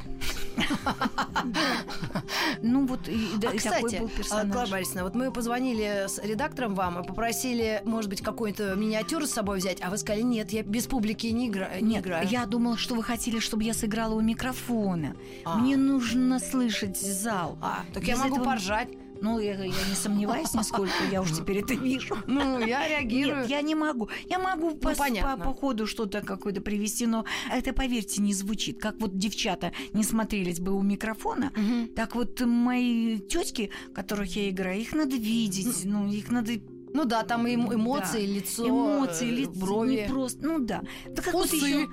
[2.63, 4.53] Ну вот и, а, и такой кстати, был персонаж.
[4.53, 9.31] Клара Борисовна, вот мы позвонили с редактором вам и попросили, может быть, какую-то миниатюру с
[9.31, 11.69] собой взять, а вы сказали, нет, я без публики не, игра...
[11.81, 12.27] не Нет, играю.
[12.29, 15.15] я думала, что вы хотели, чтобы я сыграла у микрофона.
[15.45, 15.59] А.
[15.59, 17.59] Мне нужно слышать зал.
[17.61, 18.89] А, так я могу этого- поржать.
[19.21, 22.17] Ну, я, я не сомневаюсь нисколько, я уж теперь это вижу.
[22.27, 23.41] Ну, я реагирую.
[23.43, 24.09] Нет, я не могу.
[24.29, 25.45] Я могу по, по, понятно.
[25.45, 28.81] по ходу что-то какое-то привести, но это, поверьте, не звучит.
[28.81, 31.89] Как вот девчата не смотрелись бы у микрофона, Мгм.
[31.95, 36.53] так вот мои тетки, которых я играю, их надо видеть, ну, их надо
[36.95, 38.33] Ну да, там эмо- эмоции, Да.
[38.35, 39.91] лицо, эмоции, э, лицо, брови.
[40.03, 40.83] не просто, ну да.
[41.11, 41.57] Да как вот Усы.
[41.57, 41.89] ещё-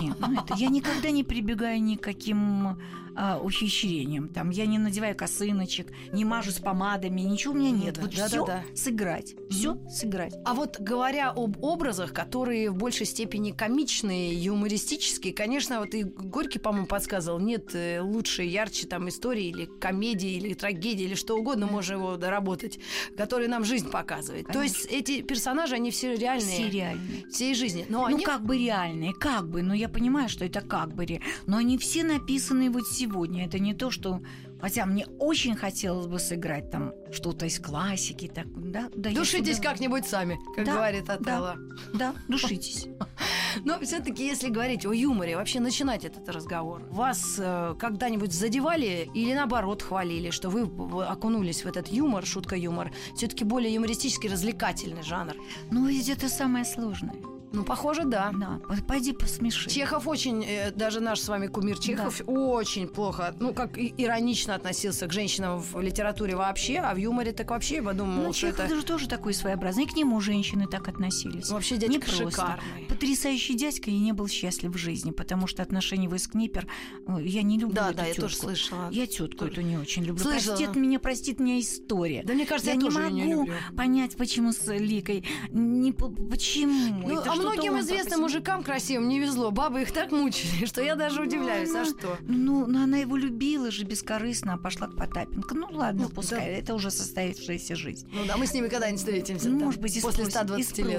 [0.00, 2.78] Нет, ну это я никогда не прибегаю ни к каким
[3.20, 4.28] а, ухищрениям.
[4.28, 7.94] Там я не надеваю косыночек, не мажусь помадами, ничего у меня Ну нет.
[7.96, 8.76] да, вот да, все да, да.
[8.76, 10.34] сыграть, все сыграть.
[10.44, 16.60] А вот говоря об образах, которые в большей степени комичные, юмористические, конечно, вот и Горький,
[16.60, 21.66] по-моему, подсказывал, нет э, лучше, ярче там истории или комедии, или трагедии, или что угодно,
[21.66, 22.78] можно его доработать,
[23.16, 24.46] который нам жизнь показывает.
[24.46, 26.54] То есть эти персонажи, они все реальные.
[26.54, 27.26] Все реальные.
[27.32, 27.84] Всей жизни.
[27.88, 28.24] Но Ну, они...
[28.24, 31.08] как бы реальные, как бы, но я понимаю, что это как бы.
[31.46, 33.07] Но они все написаны вот сегодня.
[33.44, 34.20] Это не то, что...
[34.60, 38.26] Хотя мне очень хотелось бы сыграть там что-то из классики.
[38.32, 41.56] Так, да, да, Душитесь сюда- как-нибудь сами, как Да, говорит Отелло.
[41.94, 42.88] Да, душитесь.
[43.64, 49.32] Но все-таки, если говорить о юморе, вообще начинать этот разговор, вас э, когда-нибудь задевали или
[49.32, 55.34] наоборот хвалили, что вы окунулись в этот юмор, шутка-юмор, все-таки более юмористический, развлекательный жанр?
[55.70, 57.16] Ну, ведь это самое сложное.
[57.52, 58.30] Ну, похоже, да.
[58.38, 59.70] Да, пойди посмеши.
[59.70, 64.54] Чехов очень, э, даже наш с вами кумир Чехов, очень плохо, ну, как и- иронично
[64.54, 68.60] относился к женщинам в литературе вообще, а в юморе так вообще, я подумала, Ну, Чехов
[68.60, 69.84] это же тоже такой своеобразный.
[69.84, 71.48] И к нему женщины так относились.
[71.50, 72.30] вообще дядька Непросто.
[72.30, 72.84] шикарный.
[72.88, 76.66] Потрясающий дядька и не был счастлив в жизни, потому что отношения в Скнипер
[77.06, 78.22] э, я не люблю Да, эту да, я тётку.
[78.22, 78.88] тоже слышала.
[78.90, 79.52] Я тетку Тоже.
[79.52, 80.22] эту не очень люблю.
[80.22, 80.56] Слышала.
[80.56, 82.22] Простит меня, простит меня история.
[82.24, 83.54] Да мне кажется, я, я, не могу не люблю.
[83.76, 85.24] понять, почему с Ликой.
[85.50, 86.98] Не, по- почему?
[87.08, 89.50] Ну, Это а многим известным мужикам красивым не везло.
[89.50, 91.74] Бабы их так мучили, что я даже удивляюсь.
[91.74, 92.16] А что?
[92.20, 95.54] Ну, но она его любила же бескорыстно, а пошла к Потапенко.
[95.54, 98.08] Ну ладно, Ну, пускай, это уже состоявшаяся жизнь.
[98.12, 99.48] Ну да, мы с ними когда-нибудь встретимся.
[99.48, 100.98] Ну, может быть, и после спросим, 120 и лет.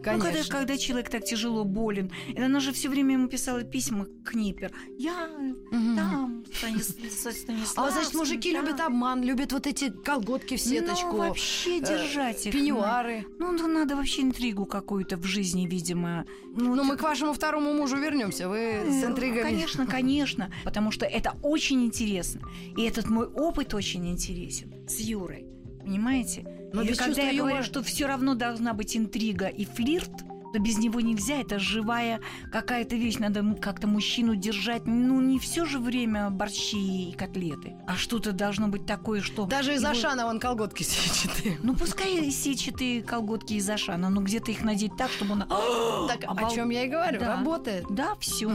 [0.00, 0.18] Спросим.
[0.18, 0.42] Ну, Конечно.
[0.52, 4.30] когда, когда человек так тяжело болен, и она же все время ему писала письма к
[4.30, 4.72] Книпер.
[4.98, 5.28] Я
[5.70, 5.96] Мгм.
[5.96, 7.28] там, Станис- со
[7.76, 8.86] А значит, мужики Станиславским, любят там».
[8.86, 11.12] обман, любят вот эти колготки в сеточку.
[11.12, 12.52] Ну, вообще э, держать их.
[12.52, 13.24] Пеньюары.
[13.38, 16.24] Ну, ну, надо вообще интригу какую-то в жизни, видимо.
[16.56, 18.48] Ну, Но вот- мы к вашему второму мужу вернемся.
[18.48, 19.42] Вы с Э, интригами.
[19.42, 20.50] Конечно, конечно.
[20.64, 22.40] Потому что это очень интересно.
[22.76, 25.44] И этот мой опыт очень интересен с Юрой.
[25.84, 26.44] Понимаете?
[26.72, 29.64] Но Или без когда чувства я юмора- говорю, что все равно должна быть интрига и
[29.64, 30.10] флирт,
[30.52, 31.40] то без него нельзя.
[31.40, 33.18] Это живая какая-то вещь.
[33.18, 34.86] Надо как-то мужчину держать.
[34.86, 37.76] Ну, не все же время борщи и котлеты.
[37.86, 39.46] А что-то должно быть такое, что...
[39.46, 41.58] Даже из его- Ашана вон колготки сетчатые.
[41.62, 45.44] Ну, пускай сетчатые колготки из Ашана, но где-то их надеть так, чтобы он...
[46.08, 47.36] Так, о Обал- чем я и говорю, Да.
[47.36, 47.84] работает.
[47.90, 48.50] Да, все.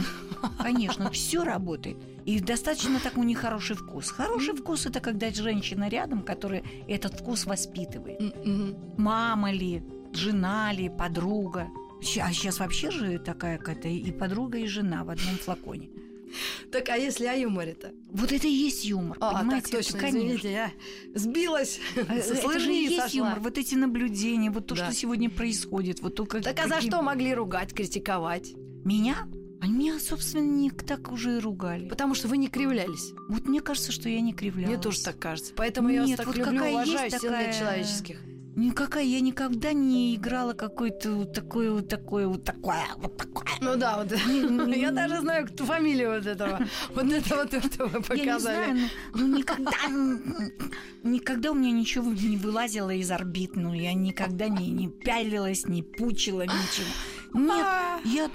[0.60, 1.98] Конечно, все работает.
[2.26, 4.10] И достаточно так у них хороший вкус.
[4.10, 8.20] Хороший вкус это когда женщина рядом, которая этот вкус воспитывает.
[8.98, 11.68] Мама ли, жена ли, подруга.
[12.22, 15.90] А сейчас вообще же такая какая-то и подруга, и жена в одном флаконе.
[16.72, 17.92] Так, а если о юморе-то?
[18.12, 19.68] Вот это и есть юмор, А, понимаете?
[19.68, 20.18] так точно, Это, конечно.
[20.28, 20.72] извините, я
[21.14, 21.80] сбилась.
[21.96, 24.86] А, Со Это же и есть юмор, вот эти наблюдения, вот то, Да.
[24.86, 26.00] что сегодня происходит.
[26.02, 28.54] Вот то, как, Так а за что могли ругать, критиковать?
[28.84, 29.28] Меня?
[29.62, 31.88] А меня, собственно, не так уже и ругали.
[31.88, 33.14] Потому что вы не кривлялись.
[33.30, 34.70] Вот мне кажется, что я не кривлялась.
[34.74, 35.54] Мне тоже так кажется.
[35.56, 38.20] Поэтому я вас Нет, так вот люблю, уважаю, есть нет такая- человеческих.
[38.56, 43.48] Никакая, я никогда не играла какой-то вот такой вот такой вот такое вот такое.
[43.62, 44.12] Ну да, вот.
[44.76, 46.60] Я даже знаю кто фамилию вот этого.
[46.94, 48.40] Вот этого то, что вы Я не показали.
[48.40, 49.72] знаю, ну, ну, никогда,
[51.04, 55.82] никогда у меня ничего не вылазило из орбит, ну я никогда не, не пялилась, не
[55.82, 56.88] пучила, ничего.
[57.34, 58.30] Нет, А, я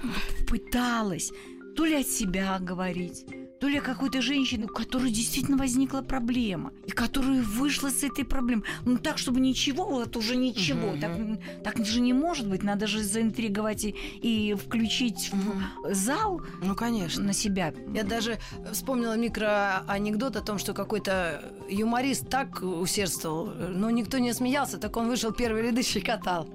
[0.48, 1.30] пыталась
[1.76, 3.24] то ли от себя говорить,
[3.60, 8.64] то ли какой-то женщине, у которой действительно возникла проблема, и которая вышла с этой проблемой.
[8.84, 10.92] Ну, так, чтобы ничего, вот уже ничего.
[10.92, 11.00] Мгм.
[11.00, 12.62] Так, так же не может быть.
[12.62, 17.24] Надо же заинтриговать и, и включить в зал Ну, конечно.
[17.24, 17.74] на себя.
[17.94, 18.38] Я даже
[18.72, 25.08] вспомнила микроанекдот о том, что какой-то юморист так усердствовал, но никто не смеялся, так он
[25.08, 26.48] вышел первые ряды щекотал,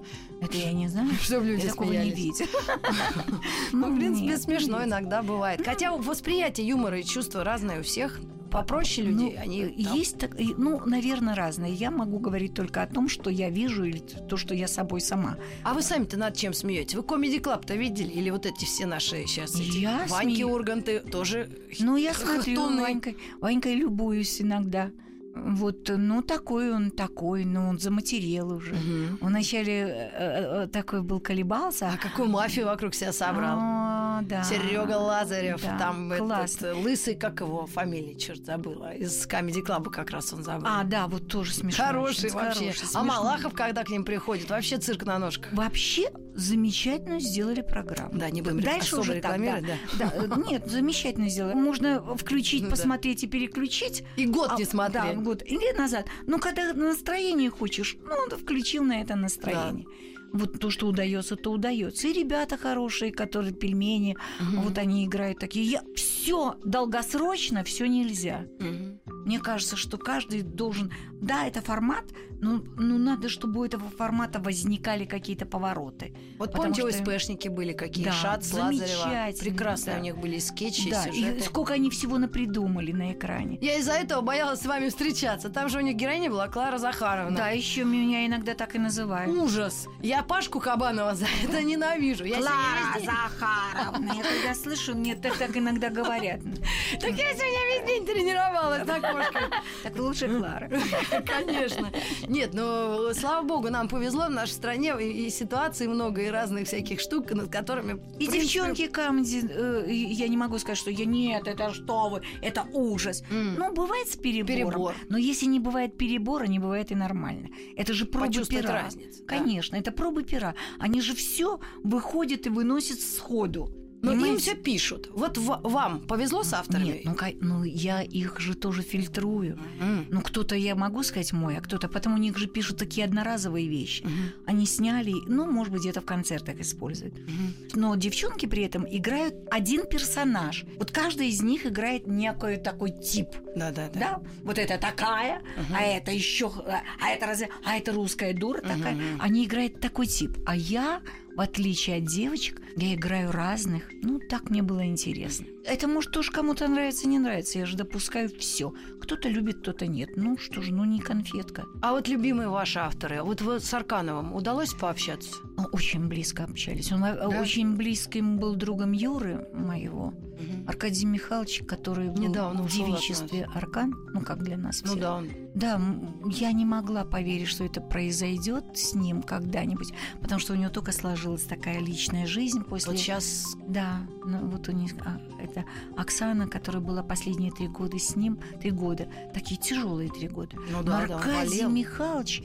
[0.45, 1.09] Это я не знаю.
[1.21, 2.47] чтобы люди Я такого не видела.
[3.71, 5.61] Ну, в принципе, нет, смешно иногда бывает.
[5.65, 8.19] Хотя восприятие юмора и чувства разные у всех.
[8.51, 11.73] Попроще людей, Ну, они там- Есть, так, ну, наверное, разные.
[11.73, 15.37] Я могу говорить только о том, что я вижу, или то, что я собой сама.
[15.63, 16.93] А вы сами-то над чем смеетесь?
[16.93, 18.11] Вы Comedy Club-то видели?
[18.11, 22.61] Или вот эти все наши сейчас эти Я Ваньки смею- Урганты тоже Ну, я смотрю.
[22.79, 24.91] Ванькой, Ванькой любуюсь иногда.
[25.35, 28.73] Вот, ну, такой он такой, ну, он заматерел уже.
[28.73, 29.17] Мгм.
[29.21, 31.89] Он вначале э, э, такой был колебался.
[31.93, 33.57] А какую мафию вокруг себя собрал?
[33.59, 34.43] А, да.
[34.43, 36.67] Серега Лазарев, Да, там классно.
[36.67, 40.67] этот лысый, как его фамилия, черт забыла, из Comedy Club как раз он забыл.
[40.69, 41.83] А, да, вот тоже смешно.
[41.83, 42.59] Хороший очень, вообще.
[42.59, 43.03] хороший, а смешной.
[43.05, 45.51] Малахов, когда к ним приходит, вообще цирк на ножках.
[45.53, 48.17] Вообще замечательно сделали программу.
[48.17, 49.61] Да, не будем Дальше уже так, да.
[49.99, 51.53] Да, э, нет, замечательно сделали.
[51.53, 54.03] Можно включить, Ну посмотреть и переключить.
[54.17, 55.15] И год А, не смотрели.
[55.15, 55.43] Да, год.
[55.45, 56.07] Или назад.
[56.27, 59.85] Ну, когда настроение хочешь, ну, да, включил на это настроение.
[60.33, 62.07] Вот то, что удается, то удается.
[62.07, 64.61] И ребята хорошие, которые пельмени, Мгм.
[64.61, 65.63] вот они играют такие.
[65.65, 68.45] Я все долгосрочно, все нельзя.
[68.59, 68.92] Мгм.
[69.25, 70.91] Мне кажется, что каждый должен.
[71.21, 72.03] Да, это формат,
[72.41, 76.13] но ну, надо, чтобы у этого формата возникали какие-то повороты.
[76.37, 78.05] Вот Потому помните, что- СПшники были какие?
[78.05, 79.31] Да, Шац, Лазарева.
[79.39, 79.99] Прекрасно да.
[79.99, 83.57] у них были скетчи, да, и сколько они всего напридумали на экране.
[83.61, 85.49] Я из-за этого боялась с вами встречаться.
[85.49, 87.37] Там же у них героиня была Клара Захаровна.
[87.37, 89.33] Да, еще меня иногда так и называют.
[89.33, 89.87] Ужас.
[90.01, 92.25] Я Пашку Кабанова за это ненавижу.
[92.25, 94.13] Я Клара день- Захаровна.
[94.13, 96.41] Я когда слышу, мне так, иногда говорят.
[96.99, 99.12] Так я сегодня весь день тренировалась на.
[99.83, 100.69] Так лучше Клара.
[101.25, 101.91] Конечно.
[102.27, 106.99] Нет, ну, слава богу, нам повезло в нашей стране, и, ситуаций много, и разных всяких
[106.99, 108.01] штук, над которыми...
[108.19, 112.65] И девчонки камеди, э, я не могу сказать, что я нет, это что вы, это
[112.73, 113.23] ужас.
[113.29, 114.71] Ну, бывает с перебором.
[114.71, 114.95] Перебор.
[115.09, 117.49] Но если не бывает перебора, не бывает и нормально.
[117.75, 118.83] Это же пробы пера.
[118.83, 119.23] разницу.
[119.25, 120.55] Конечно, это пробы пера.
[120.79, 123.69] Они же все выходят и выносят сходу.
[124.03, 124.41] Но им Понимаете?
[124.41, 125.09] все пишут.
[125.13, 127.01] Вот в- вам повезло с авторами?
[127.05, 129.57] Нет, ну, ну я их же тоже фильтрую.
[129.79, 131.87] М, Ну, кто-то, я могу сказать, мой, а кто-то...
[131.87, 134.03] Потом у них же пишут такие одноразовые вещи.
[134.03, 134.13] мгм,
[134.45, 137.13] Они сняли, ну, может быть, где-то в концертах используют.
[137.17, 137.53] мгм.
[137.75, 140.65] Но девчонки при этом играют один персонаж.
[140.77, 143.27] Вот каждый из них играет некий такой тип.
[143.55, 143.99] Да-да-да.
[143.99, 144.21] Да?
[144.43, 145.75] Вот это такая, Мгм.
[145.75, 146.51] а это еще,
[146.99, 148.95] а это разве, а это русская дура такая.
[148.95, 149.19] Мгм.
[149.19, 150.37] Они играют такой тип.
[150.45, 151.01] А я,
[151.35, 153.83] в отличие от девочек, я играю разных.
[154.01, 155.45] Ну, так мне было интересно.
[155.65, 157.59] Это может тоже кому-то нравится, не нравится.
[157.59, 158.73] Я же допускаю все.
[159.01, 160.09] Кто-то любит, кто-то нет.
[160.15, 161.65] Ну что ж, ну не конфетка.
[161.81, 165.31] А вот любимые ваши авторы, вот вы с Аркановым удалось пообщаться?
[165.71, 166.91] Очень близко общались.
[166.91, 167.27] Он э, Да?
[167.41, 170.13] очень близким был другом Юры моего.
[170.39, 170.67] Мгм.
[170.67, 174.99] Аркадий Михайлович, который был Недавно в девичестве Аркан, ну как для нас Ну всех.
[175.01, 175.81] да, он Да,
[176.25, 180.91] я не могла поверить, что это произойдет с ним когда-нибудь, потому что у него только
[180.91, 182.91] сложилась такая личная жизнь после.
[182.93, 183.55] вот сейчас...
[183.67, 185.65] Да, ну вот у них а, это
[185.97, 190.55] Оксана, которая была последние три года с ним, три года, такие тяжелые три года.
[190.55, 191.69] Ну Но да, да, он Аркадий болел.
[191.69, 192.43] Михайлович,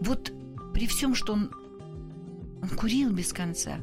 [0.00, 0.32] вот
[0.74, 1.50] при всем, что он,
[2.62, 3.76] он курил без конца,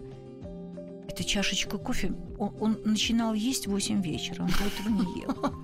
[1.07, 5.63] эту чашечку кофе, он, он начинал есть в 8 вечера, он до этого не ел.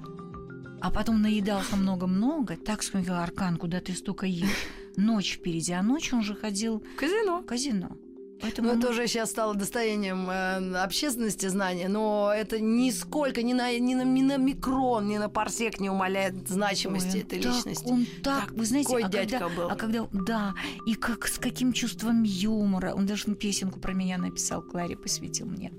[0.81, 4.65] А потом наедался много-много, так сказал, Аркан, куда ты столько ешь?
[4.95, 7.41] Ночь впереди, а ночью он же ходил Казино.
[7.41, 7.97] в казино.
[8.41, 13.53] Поэтому Ну, он- это уже сейчас стало достоянием э, общественности знания, но это нисколько, ни
[13.53, 17.39] на, ни, на, ни на микрон, ни на парсек не умаляет значимости Ой, он этой
[17.41, 17.89] так- личности.
[17.91, 19.69] Он так, вы знаете, а дядька когда, был.
[19.69, 20.53] а когда, да,
[20.85, 25.71] и как с каким чувством юмора, он даже песенку про меня написал, Кларе посвятил мне.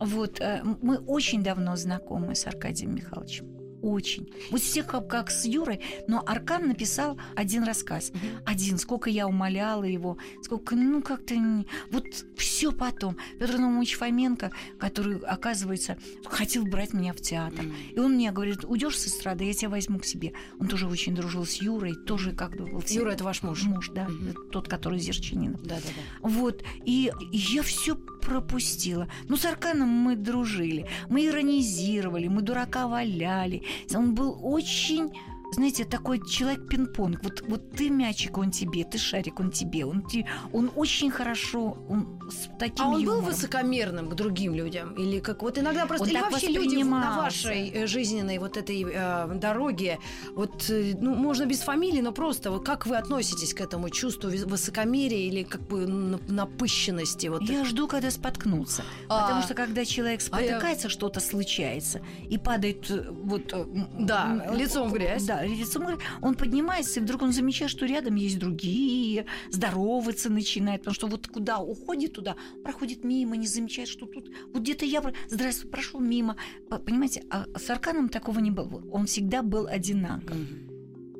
[0.00, 3.59] Вот э, мы очень давно знакомы с Аркадием Михайловичем.
[3.82, 4.30] Очень.
[4.50, 8.12] Вот с тех, как, как с Юрой, но Аркан написал один рассказ.
[8.44, 11.34] Один, сколько я умоляла его, сколько, ну, как-то...
[11.36, 12.04] не- Вот
[12.36, 13.16] все потом.
[13.38, 17.64] Петр Наумович Фоменко, который, оказывается, хотел брать меня в театр.
[17.94, 20.32] И он мне говорит, уйдешь с эстрады, я тебя возьму к себе.
[20.58, 22.82] Он тоже очень дружил с Юрой, тоже как бы был...
[22.88, 23.62] Юра, это ваш муж?
[23.64, 24.50] Муж, да, Мгм.
[24.50, 25.62] тот, который Зерчининов.
[25.62, 26.28] Да-да-да.
[26.28, 29.08] Вот, и я все пропустила.
[29.28, 33.62] Ну, с Арканом мы дружили, мы иронизировали, мы дурака валяли.
[33.94, 35.12] Он был очень
[35.52, 37.20] знаете, такой человек пинг-понг.
[37.22, 39.84] Вот, вот ты мячик, он тебе, ты шарик, он тебе.
[39.84, 43.24] Он, те- он очень хорошо, он с таким А он был юмором.
[43.24, 44.94] высокомерным к другим людям?
[44.94, 46.04] Или как вот иногда просто...
[46.04, 49.98] Он или вообще люди на вашей э, жизненной вот этой э, дороге,
[50.34, 54.30] вот, э, ну, можно без фамилии, но просто вот как вы относитесь к этому чувству
[54.30, 57.26] высокомерия или как бы напыщенности?
[57.28, 58.84] Вот Я жду, когда споткнутся.
[59.08, 59.22] А.
[59.22, 63.52] Потому что когда человек А я- спотыкается, что-то случается, и падает э, вот...
[63.52, 63.64] э,
[63.98, 65.24] Да, лицом в грязь.
[65.24, 65.76] Да, грязь.
[66.20, 71.28] Он поднимается, и вдруг он замечает, что рядом есть другие, здороваться начинает, потому что вот
[71.28, 75.02] куда уходит туда, проходит мимо, не замечает, что тут вот где-то я...
[75.28, 76.36] Здравствуй, прошел мимо.
[76.68, 78.82] Понимаете, а с Арканом такого не было.
[78.90, 80.36] Он всегда был одинаков.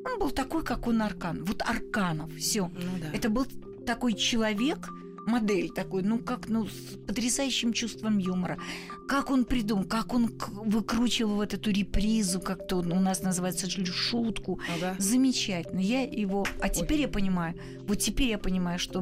[0.04, 1.44] Он был такой, как он Аркан.
[1.44, 2.70] Вот Арканов, все.
[2.74, 3.16] Ну да.
[3.16, 3.46] Это был
[3.86, 4.88] такой человек,
[5.30, 8.58] модель такой, ну как, ну с потрясающим чувством юмора.
[9.08, 10.30] Как он придумал, как он
[10.66, 14.60] выкручивал вот эту репризу, как-то у нас называется шутку.
[14.76, 14.96] Ага.
[14.98, 15.80] Замечательно.
[15.80, 16.46] Я его.
[16.60, 17.54] А теперь я понимаю.
[17.86, 19.00] Вот теперь я понимаю, что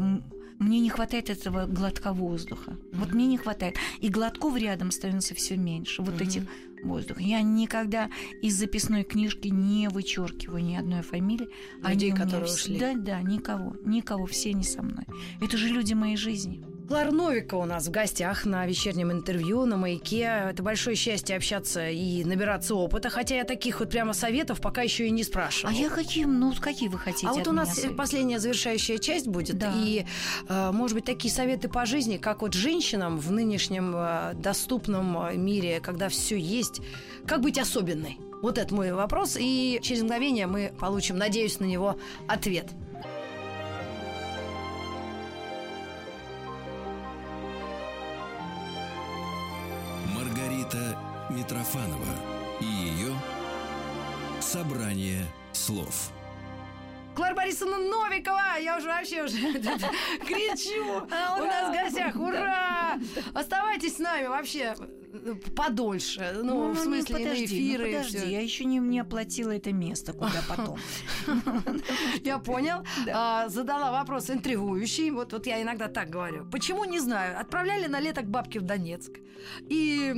[0.59, 2.77] мне не хватает этого глотка воздуха.
[2.93, 3.77] Вот мне не хватает.
[4.01, 6.03] И глотков рядом становится все меньше.
[6.03, 6.25] Вот Мгм.
[6.25, 6.43] этих
[6.83, 7.21] воздух.
[7.21, 8.11] Я никогда
[8.43, 11.49] из записной книжки не вычеркиваю ни одной фамилии.
[11.83, 12.79] Людей, Они которые ушли.
[12.79, 13.77] Да, да, никого.
[13.85, 14.27] Никого.
[14.27, 15.05] Все не со мной.
[15.41, 16.63] Это же люди моей жизни.
[16.89, 20.47] Клара Новикова у нас в гостях на вечернем интервью на «Маяке».
[20.49, 25.07] Это большое счастье общаться и набираться опыта, хотя я таких вот прямо советов пока еще
[25.07, 25.77] и не спрашивала.
[25.77, 26.41] А я каким?
[26.41, 27.95] Ну, какие вы хотите А вот от у нас советы?
[27.95, 29.59] последняя завершающая часть будет.
[29.59, 29.71] Да.
[29.77, 30.07] И,
[30.49, 35.37] э, может быть, такие советы по жизни, как вот женщинам в нынешнем э, доступном э,
[35.37, 36.81] мире, когда все есть,
[37.27, 38.19] как быть особенной?
[38.41, 39.37] Вот это мой вопрос.
[39.39, 42.71] И через мгновение мы получим, надеюсь, на него ответ.
[51.49, 52.15] Митрофанова
[52.61, 53.15] и ее
[54.39, 55.25] «Собрание
[55.55, 56.11] слов».
[57.17, 58.59] Клара Борисовна Новикова!
[58.61, 59.39] Я уже вообще уже
[60.27, 61.07] кричу!
[61.07, 62.17] У нас в гостях!
[62.17, 62.78] Ура!
[63.35, 64.75] Оставайтесь с нами вообще
[65.13, 66.33] э, подольше.
[66.43, 67.85] Ну, в не смысле, на подожди, эфиры.
[67.85, 68.29] ну, и подожди, всё.
[68.29, 70.79] я еще не, не оплатила это место, куда потом.
[72.25, 72.85] Я понял.
[73.11, 75.11] А, задала вопрос интригующий.
[75.11, 76.45] Вот, вот я иногда так говорю.
[76.51, 77.41] Почему, не знаю.
[77.41, 79.13] Отправляли на лето к бабке в Донецк.
[79.69, 80.15] И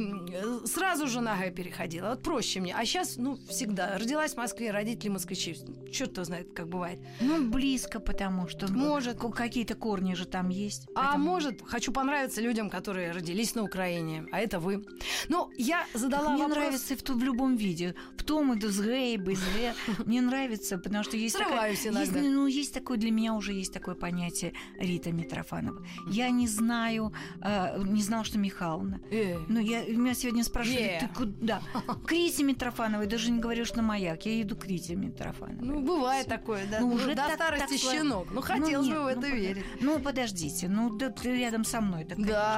[0.64, 2.10] сразу же Г переходила.
[2.10, 2.74] Вот проще мне.
[2.74, 3.98] А сейчас, ну, всегда.
[3.98, 5.56] Родилась в Москве, родители москвичи.
[5.92, 7.00] Черт его знает, как бывает.
[7.20, 9.18] Ну, близко, потому что Может.
[9.18, 10.88] какие-то корни же там есть.
[10.94, 14.24] А может, хочу понравиться людям, которые родились на Украине.
[14.32, 14.84] А это вы.
[15.28, 16.56] Ну, я задала Мне вопрос.
[16.58, 17.94] нравится в, в любом виде.
[18.16, 19.74] В том и с Г, и без Г.
[20.06, 22.00] Мне нравится, потому что есть такая- Срываюсь иногда.
[22.00, 25.84] Есть, ну, есть такое, для меня уже есть такое понятие Рита Митрофанова.
[26.06, 27.12] Я не знаю,
[27.42, 29.00] э, не знала, что Михайловна.
[29.10, 31.00] Э, Ну, я, меня сегодня спрашивали, Е.
[31.00, 31.60] ты куда?
[32.06, 35.66] К Рите Митрофановой, даже не говоришь на маяк, я иду к Рите Митрофановой.
[35.66, 36.80] ну, бывает такое, да.
[36.80, 38.26] Ну, Ну, уже до так- старости так щенок.
[38.30, 39.64] Ну, Ну, хотелось нет, бы в это ну, пода- верить.
[39.80, 42.04] Ну, подождите, ну, да ты рядом со мной.
[42.04, 42.49] так, Да,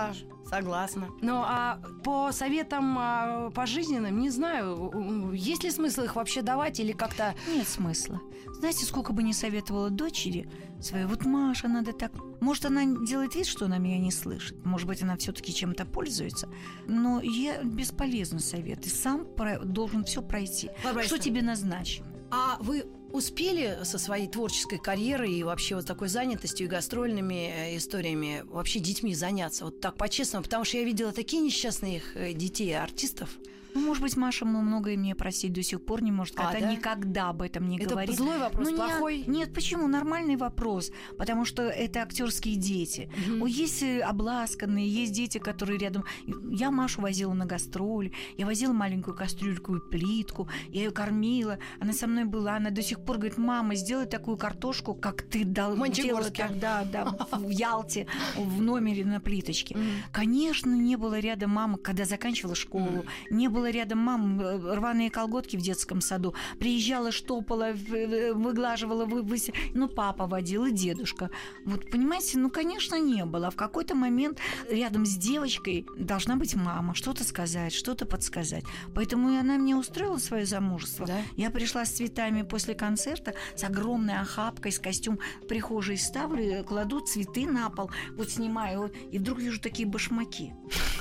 [0.52, 1.08] согласна.
[1.22, 6.92] Ну, а по советам а, пожизненным, не знаю, есть ли смысл их вообще давать или
[6.92, 7.34] как-то...
[7.48, 8.20] Нет смысла.
[8.58, 10.48] Знаете, сколько бы ни советовала дочери
[10.80, 12.12] своей, вот Маша, надо так...
[12.40, 14.64] Может, она делает вид, что она меня не слышит.
[14.64, 16.48] Может быть, она все-таки чем-то пользуется.
[16.86, 18.86] Но я бесполезный совет.
[18.86, 20.70] И сам про- должен все пройти.
[21.04, 22.06] Что тебе назначено?
[22.30, 27.76] А вы успели со своей творческой карьерой и вообще вот такой занятостью и гастрольными э,
[27.76, 29.64] историями вообще детьми заняться?
[29.66, 33.30] Вот так по-честному, потому что я видела такие несчастные их э, детей, артистов.
[33.74, 36.72] Ну, может быть, Маша многое мне просить до сих пор не может, А, когда да?
[36.72, 38.16] никогда об этом не Это говорит.
[38.16, 39.24] злой вопрос, Ну, не- плохой?
[39.26, 39.88] Нет, почему?
[39.88, 40.90] Нормальный вопрос.
[41.18, 43.10] Потому что это актерские дети.
[43.40, 46.04] Ой, есть э, обласканные, есть дети, которые рядом.
[46.50, 51.92] Я Машу возила на гастроли, я возила маленькую кастрюльку и плитку, я ее кормила, она
[51.92, 55.76] со мной была, она до сих пор говорит, мама, сделай такую картошку, как ты дал,
[55.88, 58.06] делала тогда, да, в Ялте,
[58.36, 59.76] в номере на плиточке.
[60.12, 65.56] Конечно, не было рядом мамы, когда заканчивала школу, не было рядом мам, э, рваные колготки
[65.56, 66.34] в детском саду.
[66.58, 69.38] Приезжала, штопала, выглаживала, вы-
[69.74, 71.30] ну, папа водил и дедушка.
[71.64, 73.50] Вот, понимаете, ну, конечно, не было.
[73.50, 74.38] В какой-то момент
[74.70, 78.64] рядом с девочкой должна быть мама, что-то сказать, что-то подсказать.
[78.94, 81.06] Поэтому и она мне устроила свое замужество.
[81.06, 81.18] Да?
[81.36, 87.00] Я пришла с цветами после концерта, с огромной охапкой, с костюм прихожей ставлю, э, кладу
[87.00, 90.52] цветы на пол, вот снимаю, и вдруг вижу такие башмаки,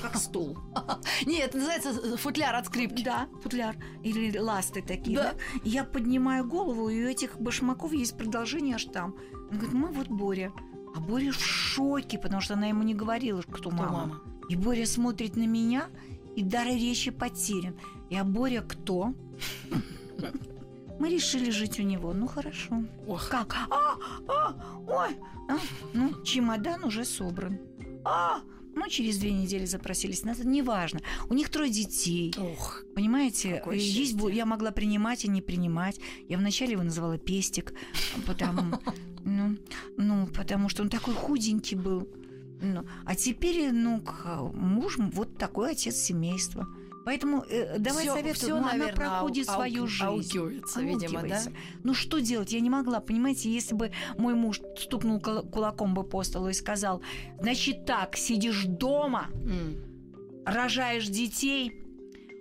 [0.02, 0.58] как стол.
[1.26, 2.18] Нет, это называется э,
[2.52, 3.04] футляр от скрипки.
[3.04, 3.76] Да, футляр.
[4.04, 5.34] Или ласты такие, Да.
[5.34, 5.38] да.
[5.64, 9.16] Я поднимаю голову, и у этих башмаков есть продолжение аж там.
[9.52, 10.52] Он говорит, мама, вот Боря.
[10.96, 13.92] А Боря в шоке, потому что она ему не говорила, кто, Кто мама.
[13.92, 14.22] мама?
[14.50, 15.86] И Боря смотрит на меня,
[16.36, 17.76] и дар речи потерян.
[18.10, 19.14] И а Боря кто?
[21.00, 22.14] Мы решили жить у него.
[22.14, 22.84] Ну, хорошо.
[23.08, 23.30] Ох.
[23.30, 23.56] Как?
[23.72, 23.96] А,
[24.28, 24.56] а,
[24.88, 25.18] ой.
[25.50, 25.58] А,
[25.94, 27.58] ну, чемодан уже собран.
[28.04, 28.42] А,
[28.76, 30.46] ну, через две недели запросились назад.
[30.46, 31.02] Неважно.
[31.30, 32.34] У них трое детей.
[32.38, 32.84] Ох.
[32.96, 36.00] Понимаете, есть, я могла принимать и не принимать.
[36.28, 37.74] Я вначале его называла пестик,
[38.26, 38.80] потому,
[39.24, 39.58] ну,
[39.98, 42.08] ну, потому что он такой худенький был.
[42.62, 44.04] Ну, а теперь, ну,
[44.54, 46.68] муж вот такой отец семейства.
[47.06, 50.06] Поэтому э, давай Всё- советую, всё, ну, она наверное, проходит ау- свою ауки- жизнь.
[50.38, 51.42] аукивается, видимо, да?
[51.84, 52.52] Ну что делать?
[52.54, 56.54] Я не могла, понимаете, если бы мой муж стукнул кул- кулаком бы по столу и
[56.54, 57.02] сказал,
[57.40, 59.78] значит так, сидишь дома, М.
[60.46, 61.72] рожаешь детей,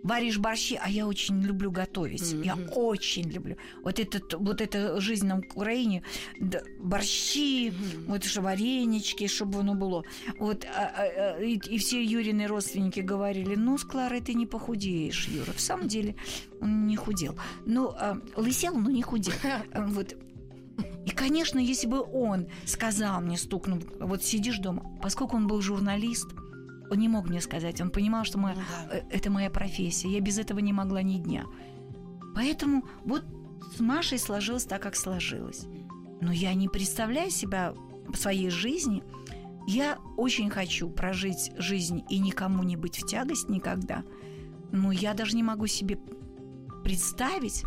[0.03, 2.33] варишь борщи, а я очень люблю готовить.
[2.45, 2.71] Я Мгм.
[2.75, 3.57] очень люблю.
[3.83, 6.03] Вот, этот, вот эта жизнь на Украине,
[6.41, 8.07] да, борщи, Мгм.
[8.09, 10.05] вот что варенички, чтобы оно было.
[10.39, 14.47] Вот, а- а- а, и, и все Юрины родственники говорили, ну, с Кларой ты не
[14.47, 15.53] похудеешь, Юра.
[15.53, 16.15] В самом деле
[16.61, 17.39] он не худел.
[17.67, 19.35] Ну, а, лысел, но не худел.
[19.73, 20.17] А, Вот.
[21.07, 26.27] И, конечно, если бы он сказал мне, стукнул, вот сидишь дома, поскольку он был журналист,
[26.91, 28.61] он не мог мне сказать, он понимал, что мы, Ну
[28.91, 28.97] да.
[28.97, 31.45] э, это моя профессия, я без этого не могла ни дня.
[32.35, 33.25] Поэтому вот
[33.77, 35.67] с Машей сложилось так, как сложилось.
[36.21, 37.75] Но я не представляю себя
[38.09, 39.03] в своей жизни.
[39.67, 44.05] Я очень хочу прожить жизнь и никому не быть в тягость никогда.
[44.73, 45.99] Но я даже не могу себе
[46.85, 47.65] представить,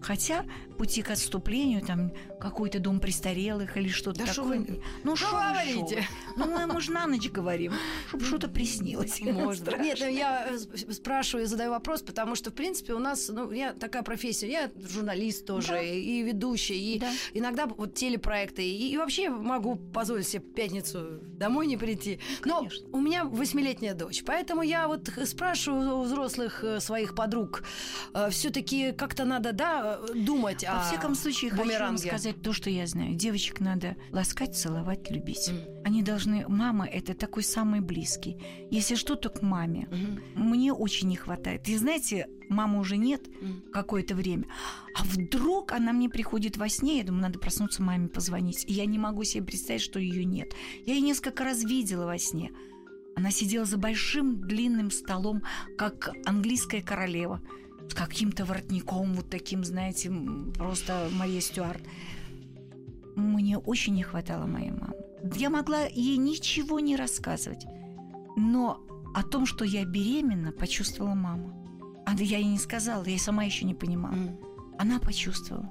[0.00, 0.44] хотя
[0.76, 4.58] пути к отступлению, там какой-то дом престарелых или что-то Да шо такое.
[4.60, 6.02] вы- ну Что шо вы, говорите?
[6.02, 6.50] шо вы?
[6.66, 7.72] Ну, мы же на ночь говорим,
[8.08, 9.20] чтобы что-то приснилось.
[9.20, 9.34] Быть.
[9.34, 10.04] Нет, Страшно.
[10.06, 14.48] я э, спрашиваю задаю вопрос, потому что, в принципе, у нас, ну, я такая профессия,
[14.50, 15.80] я журналист тоже, Да.
[15.82, 17.10] и ведущая, и Да.
[17.34, 22.20] иногда вот телепроекты, и, и вообще могу позволить себе пятницу домой не прийти.
[22.44, 22.88] Но Конечно.
[22.92, 27.62] у меня восьмилетняя дочь, поэтому я вот спрашиваю у взрослых э, своих подруг,
[28.30, 32.08] все-таки как-то надо, да, э, думать Во о всяком случае, хочу вам бумеранге.
[32.08, 33.14] сказать то, что я знаю.
[33.14, 35.48] Девочек надо ласкать, целовать, любить.
[35.48, 35.60] М.
[35.84, 36.44] Они должны...
[36.48, 38.36] Мама— это такой самый близкий.
[38.70, 39.88] Если что, то к маме.
[39.90, 40.48] Мгм.
[40.48, 41.68] Мне очень не хватает.
[41.68, 43.62] И знаете, мамы уже нет М.
[43.72, 44.44] какое-то время.
[44.94, 48.64] А вдруг она мне приходит во сне, я думаю, надо проснуться маме позвонить.
[48.66, 50.52] И я не могу себе представить, что ее нет.
[50.84, 52.50] Я ее несколько раз видела во сне.
[53.16, 55.42] Она сидела за большим длинным столом,
[55.78, 57.40] как английская королева,
[57.88, 60.12] с каким-то воротником, вот таким, знаете,
[60.54, 61.82] просто Мария Стюарт.
[63.14, 64.94] Мне очень не хватало моей мамы.
[65.34, 67.64] Я могла ей ничего не рассказывать.
[68.36, 68.80] Но
[69.14, 71.54] о том, что я беременна, почувствовала мама.
[72.04, 74.14] А я ей не сказала, я сама еще не понимала.
[74.14, 74.38] М.
[74.78, 75.70] Она почувствовала.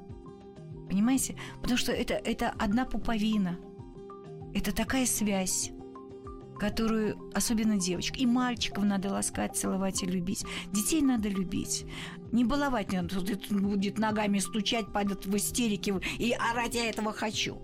[0.90, 1.36] Понимаете?
[1.62, 3.60] Потому что это, это одна пуповина.
[4.54, 5.72] Это такая связь,
[6.58, 10.46] которую, особенно девочек, и мальчиков надо ласкать, целовать и любить.
[10.72, 11.86] Детей надо любить.
[12.32, 17.12] Не баловать не надо, тут будет ногами стучать, падать в истерике и орать, я этого
[17.12, 17.56] хочу.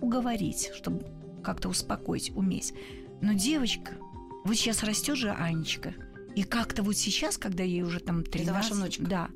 [0.00, 1.06] Уговорить, чтобы
[1.42, 2.74] как-то успокоить, уметь.
[3.20, 3.96] Но девочка,
[4.44, 5.94] вот сейчас растет же Анечка,
[6.34, 8.52] и как-то вот сейчас, когда ей уже там 13...
[8.52, 9.04] ваша внучка?
[9.04, 9.30] Да.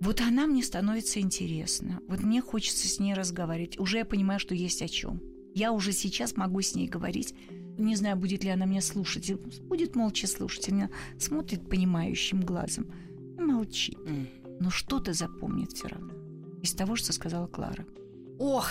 [0.00, 2.00] Вот она мне становится интересна.
[2.08, 3.78] Вот мне хочется с ней разговаривать.
[3.78, 5.20] Уже я понимаю, что есть о чем.
[5.54, 7.34] Я уже сейчас могу с ней говорить.
[7.78, 9.32] Не знаю, будет ли она меня слушать.
[9.62, 10.68] Будет молча слушать.
[10.68, 12.86] Она смотрит понимающим глазом
[13.38, 13.98] и молчит.
[14.60, 16.12] Но что-то запомнит все равно
[16.62, 17.86] из того, что сказала Клара.
[18.42, 18.70] Ох,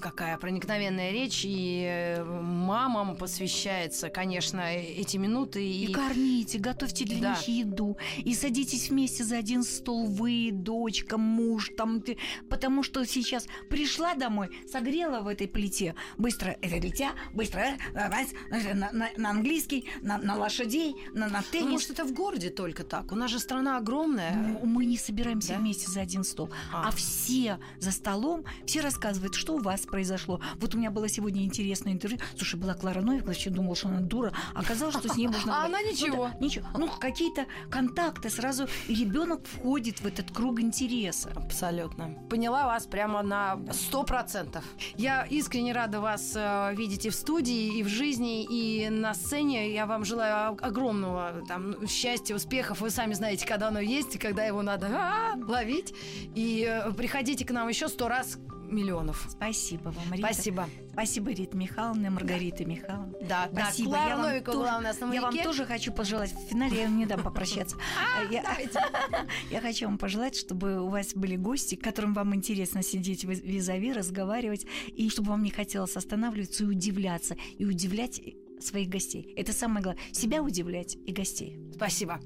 [0.00, 5.62] какая проникновенная речь, и э, мамам посвящается, конечно, э- эти минуты.
[5.62, 7.30] И, И, кормите, готовьте для Да.
[7.32, 7.98] них еду.
[8.16, 12.16] И садитесь вместе за один стол, вы, дочка, муж, там ты.
[12.48, 15.94] Потому что сейчас пришла домой, согрела в этой плите.
[16.16, 21.40] Быстро это дитя, быстро э, э, на, на- на английский, на, на лошадей, на, на
[21.40, 21.70] Ну, теннис.
[21.72, 23.12] может, это в городе только так?
[23.12, 24.32] У нас же страна огромная.
[24.34, 25.58] Ну, мы не собираемся Да?
[25.58, 26.88] вместе за один стол, А.
[26.88, 26.90] а.
[26.92, 30.40] все за столом, все рассказывают, что у вас произошло.
[30.56, 32.20] Вот у меня было сегодня интересное интервью.
[32.36, 34.32] Слушай, была Клара Новикова, вообще думала, что она дура.
[34.54, 35.50] Оказалось, что с ней можно...
[35.60, 36.28] А она ничего.
[36.28, 36.66] Ну, да, ничего.
[36.76, 41.30] Ну, какие-то контакты, сразу ребенок входит в этот круг интереса.
[41.34, 42.16] Абсолютно.
[42.28, 44.64] Поняла вас прямо на сто процентов.
[44.96, 49.72] Я искренне рада вас э, видеть и в студии, и в жизни, и на сцене.
[49.72, 52.80] Я вам желаю огромного там счастья, успехов.
[52.80, 55.94] Вы сами знаете, когда оно есть и когда его надо а, ловить.
[56.34, 58.38] И э, приходите к нам еще сто раз
[58.70, 59.26] миллионов.
[59.28, 60.32] Спасибо вам, Рита.
[60.32, 60.68] Спасибо.
[60.92, 63.12] Спасибо, Рита Михайловна, Маргарита Михайловна.
[63.22, 63.90] Да, Спасибо.
[63.90, 65.44] Да, Клара Я вам Новикова тоже- была у нас на Я вам маяке.
[65.48, 66.32] тоже хочу пожелать.
[66.32, 67.76] В финале я вам не дам попрощаться.
[67.98, 68.22] А,
[69.50, 73.92] я- хочу вам пожелать, чтобы у вас были гости, которым вам интересно сидеть виз- визави,
[73.92, 78.20] разговаривать, и чтобы вам не хотелось останавливаться и удивляться, и удивлять
[78.60, 79.32] своих гостей.
[79.36, 80.02] Это самое главное.
[80.12, 81.58] Себя удивлять и гостей.
[81.74, 82.20] Спасибо.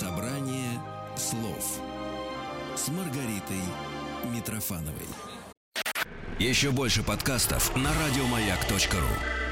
[0.00, 0.80] Собрание
[1.14, 1.78] слов
[2.74, 3.62] с Маргаритой
[4.24, 5.06] Митрофановой.
[6.40, 9.43] Еще больше подкастов на радиомаяк.ру.